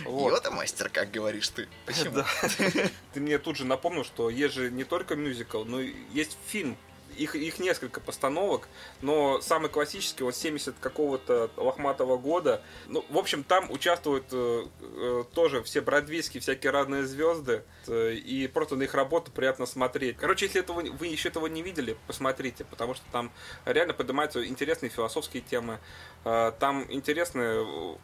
Вот. 0.04 0.30
Йода 0.32 0.50
мастер, 0.50 0.90
как 0.90 1.10
говоришь 1.10 1.48
ты. 1.48 1.66
Почему? 1.86 2.16
Да. 2.16 2.26
Ты 3.14 3.20
мне 3.20 3.38
тут 3.38 3.56
же 3.56 3.64
напомнил, 3.64 4.04
что 4.04 4.28
есть 4.30 4.54
же 4.54 4.70
не 4.70 4.84
только 4.84 5.16
мюзикл, 5.16 5.64
но 5.64 5.80
и 5.80 5.94
есть 6.12 6.36
фильм. 6.46 6.76
Их, 7.16 7.34
их 7.34 7.58
несколько 7.58 8.00
постановок, 8.00 8.68
но 9.02 9.40
самый 9.40 9.68
классический, 9.68 10.24
он 10.24 10.32
70 10.32 10.76
какого-то 10.80 11.50
лохматого 11.56 12.16
года. 12.16 12.62
Ну, 12.88 13.04
в 13.08 13.18
общем, 13.18 13.44
там 13.44 13.70
участвуют 13.70 14.26
э, 14.32 14.66
э, 14.80 15.24
тоже 15.34 15.62
все 15.62 15.80
бродвейские, 15.80 16.40
всякие 16.40 16.70
разные 16.70 17.04
звезды, 17.04 17.64
э, 17.86 18.14
и 18.14 18.46
просто 18.46 18.76
на 18.76 18.84
их 18.84 18.94
работу 18.94 19.30
приятно 19.30 19.66
смотреть. 19.66 20.16
Короче, 20.16 20.46
если 20.46 20.60
этого, 20.60 20.80
вы 20.80 21.06
еще 21.06 21.28
этого 21.28 21.46
не 21.46 21.62
видели, 21.62 21.96
посмотрите, 22.06 22.64
потому 22.64 22.94
что 22.94 23.04
там 23.12 23.30
реально 23.64 23.94
поднимаются 23.94 24.46
интересные 24.46 24.90
философские 24.90 25.42
темы, 25.42 25.78
э, 26.24 26.52
там 26.58 26.86
интересные 26.90 27.64
э, 27.64 27.96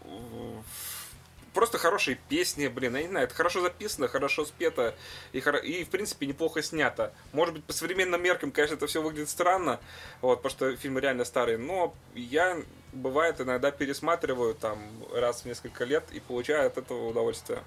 просто 1.57 1.79
хорошие 1.79 2.19
песни, 2.29 2.69
блин, 2.69 2.97
я 2.97 3.03
не 3.03 3.09
знаю, 3.09 3.25
это 3.25 3.35
хорошо 3.35 3.63
записано, 3.63 4.09
хорошо 4.09 4.45
спето 4.45 4.95
и, 5.33 5.39
и 5.39 5.85
в 5.85 5.89
принципе 5.89 6.27
неплохо 6.27 6.63
снято. 6.63 7.15
Может 7.33 7.55
быть, 7.55 7.65
по 7.65 7.73
современным 7.73 8.23
меркам, 8.23 8.53
конечно, 8.53 8.75
это 8.75 8.87
все 8.87 9.01
выглядит 9.01 9.31
странно, 9.31 9.81
вот, 10.21 10.43
потому 10.43 10.51
что 10.51 10.77
фильм 10.77 10.99
реально 10.99 11.25
старый, 11.25 11.57
но 11.57 11.95
я 12.15 12.59
бывает 12.93 13.41
иногда 13.41 13.71
пересматриваю 13.71 14.55
там 14.55 14.79
раз 15.15 15.43
в 15.43 15.45
несколько 15.47 15.85
лет 15.85 16.05
и 16.13 16.21
получаю 16.21 16.67
от 16.67 16.77
этого 16.77 17.09
удовольствие. 17.09 17.65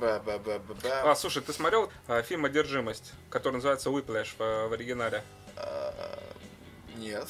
Ба-ба-ба-ба-ба. 0.00 1.10
А, 1.10 1.14
слушай, 1.14 1.42
ты 1.42 1.52
смотрел 1.52 1.92
а, 2.08 2.22
фильм 2.22 2.46
«Одержимость», 2.46 3.12
который 3.28 3.56
называется 3.56 3.90
«Whiplash» 3.90 4.30
в, 4.38 4.68
в 4.70 4.72
оригинале? 4.72 5.22
А, 5.56 5.92
Нет. 6.96 7.28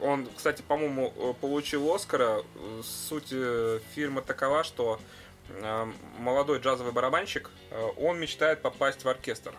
Он, 0.00 0.26
кстати, 0.34 0.62
по-моему, 0.62 1.12
э, 1.14 1.34
получил 1.38 1.94
Оскара. 1.94 2.42
Суть 2.82 3.28
э, 3.30 3.80
фильма 3.94 4.22
такова, 4.22 4.64
что 4.64 4.98
молодой 6.18 6.58
джазовый 6.58 6.92
барабанщик, 6.92 7.50
э, 7.70 7.88
он 7.98 8.18
мечтает 8.18 8.62
попасть 8.62 9.04
в 9.04 9.08
оркестр, 9.08 9.54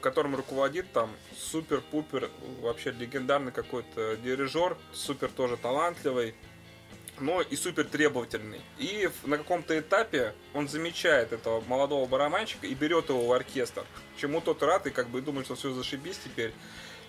которым 0.00 0.34
руководит 0.34 0.92
там 0.92 1.10
супер-пупер, 1.36 2.30
вообще 2.60 2.90
легендарный 2.90 3.52
какой-то 3.52 4.16
дирижер, 4.16 4.76
супер 4.92 5.28
тоже 5.28 5.56
талантливый, 5.56 6.34
но 7.18 7.42
и 7.42 7.56
супер 7.56 7.84
требовательный. 7.84 8.60
И 8.78 9.10
на 9.24 9.38
каком-то 9.38 9.78
этапе 9.78 10.34
он 10.54 10.68
замечает 10.68 11.32
этого 11.32 11.60
молодого 11.62 12.06
барабанщика 12.06 12.66
и 12.66 12.74
берет 12.74 13.10
его 13.10 13.26
в 13.26 13.32
оркестр. 13.32 13.84
Чему 14.16 14.40
тот 14.40 14.62
рад 14.62 14.86
и 14.86 14.90
как 14.90 15.08
бы 15.08 15.20
думает, 15.20 15.46
что 15.46 15.54
все 15.54 15.72
зашибись 15.72 16.18
теперь. 16.24 16.52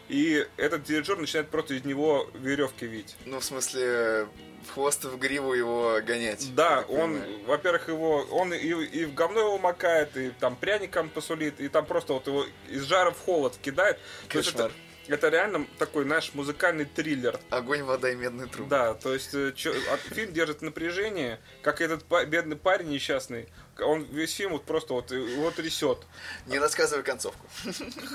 И 0.09 0.45
этот 0.57 0.83
дирижер 0.83 1.17
начинает 1.17 1.49
просто 1.49 1.73
из 1.75 1.85
него 1.85 2.29
веревки 2.33 2.85
вить. 2.85 3.15
Ну, 3.25 3.39
в 3.39 3.45
смысле, 3.45 4.27
в 4.67 4.73
хвост 4.73 5.03
в 5.05 5.17
гриву 5.17 5.53
его 5.53 5.99
гонять. 6.05 6.53
Да, 6.55 6.85
он, 6.89 7.21
во-первых, 7.45 7.87
его, 7.87 8.27
он 8.31 8.53
и, 8.53 8.67
и 8.67 9.05
в 9.05 9.13
говно 9.13 9.39
его 9.39 9.57
макает, 9.57 10.15
и 10.17 10.31
там 10.31 10.55
пряником 10.55 11.09
посулит, 11.09 11.59
и 11.59 11.67
там 11.67 11.85
просто 11.85 12.13
вот 12.13 12.27
его 12.27 12.45
из 12.69 12.83
жара 12.83 13.11
в 13.11 13.19
холод 13.19 13.57
кидает. 13.61 13.99
Кошмар. 14.27 14.65
это, 14.67 14.73
это 15.13 15.29
реально 15.29 15.65
такой 15.79 16.05
наш 16.05 16.33
музыкальный 16.33 16.85
триллер. 16.85 17.39
Огонь, 17.49 17.83
вода 17.83 18.09
и 18.11 18.15
медный 18.15 18.47
труп. 18.47 18.67
Да, 18.67 18.93
то 18.93 19.13
есть 19.13 19.33
э, 19.33 19.51
чё- 19.55 19.73
а 19.91 19.97
фильм 19.97 20.33
держит 20.33 20.61
напряжение, 20.61 21.39
как 21.61 21.81
этот 21.81 22.03
па- 22.05 22.25
бедный 22.25 22.55
парень 22.55 22.89
несчастный. 22.89 23.47
Он 23.79 24.03
весь 24.03 24.33
фильм 24.33 24.51
вот 24.51 24.63
просто 24.65 24.93
вот 24.93 25.11
его 25.11 25.51
трясет. 25.51 25.99
Не 26.47 26.59
рассказывай 26.59 27.03
концовку. 27.03 27.45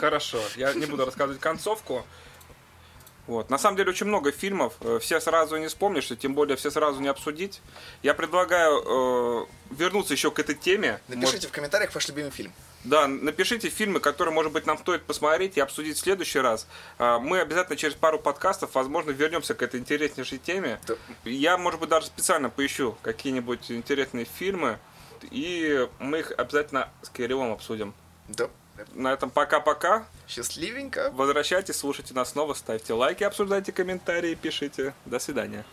Хорошо, 0.00 0.40
я 0.56 0.72
не 0.74 0.86
буду 0.86 1.04
рассказывать 1.04 1.40
концовку. 1.40 2.06
Вот. 3.26 3.50
На 3.50 3.58
самом 3.58 3.76
деле 3.76 3.90
очень 3.90 4.06
много 4.06 4.30
фильмов, 4.30 4.74
э, 4.80 4.98
все 5.00 5.18
сразу 5.18 5.56
не 5.56 5.66
вспомнишь, 5.66 6.10
и 6.12 6.16
тем 6.16 6.34
более 6.34 6.56
все 6.56 6.70
сразу 6.70 7.00
не 7.00 7.08
обсудить. 7.08 7.60
Я 8.02 8.14
предлагаю 8.14 8.80
э, 8.80 9.46
вернуться 9.74 10.12
еще 10.14 10.30
к 10.30 10.38
этой 10.38 10.54
теме. 10.54 11.00
Напишите 11.08 11.48
в 11.48 11.50
комментариях 11.50 11.92
ваш 11.94 12.06
любимый 12.06 12.30
фильм. 12.30 12.52
Да, 12.86 13.08
напишите 13.08 13.68
фильмы, 13.68 13.98
которые, 13.98 14.32
может 14.32 14.52
быть, 14.52 14.64
нам 14.64 14.78
стоит 14.78 15.02
посмотреть 15.02 15.56
и 15.56 15.60
обсудить 15.60 15.96
в 15.96 16.00
следующий 16.00 16.38
раз. 16.38 16.68
А, 16.98 17.18
мы 17.18 17.40
обязательно 17.40 17.76
через 17.76 17.94
пару 17.94 18.18
подкастов, 18.18 18.74
возможно, 18.74 19.10
вернемся 19.10 19.54
к 19.54 19.62
этой 19.62 19.80
интереснейшей 19.80 20.38
теме. 20.38 20.78
Я, 21.24 21.58
может 21.58 21.80
быть, 21.80 21.88
даже 21.88 22.06
специально 22.06 22.48
поищу 22.48 22.96
какие-нибудь 23.02 23.72
интересные 23.72 24.24
фильмы, 24.24 24.78
и 25.32 25.88
мы 25.98 26.20
их 26.20 26.32
обязательно 26.36 26.88
с 27.02 27.08
Кириллом 27.08 27.52
обсудим. 27.52 27.92
Да. 28.28 28.48
На 28.94 29.12
этом 29.12 29.30
пока-пока. 29.30 30.06
Счастливенько. 30.28 31.10
Возвращайтесь, 31.12 31.76
слушайте 31.76 32.14
нас 32.14 32.30
снова, 32.30 32.54
ставьте 32.54 32.92
лайки, 32.92 33.24
обсуждайте 33.24 33.72
комментарии, 33.72 34.34
пишите. 34.34 34.94
До 35.06 35.18
свидания. 35.18 35.64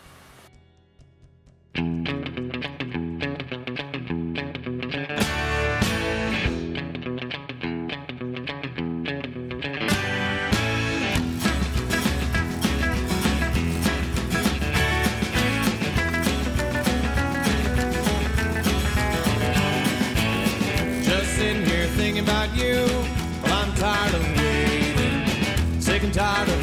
thinking 22.14 22.32
about 22.32 22.56
you. 22.56 22.86
Well, 23.42 23.52
I'm 23.52 23.74
tired 23.74 24.14
of 24.14 24.22
waiting, 24.36 25.80
sick 25.80 26.04
and 26.04 26.14
tired 26.14 26.48
of 26.48 26.53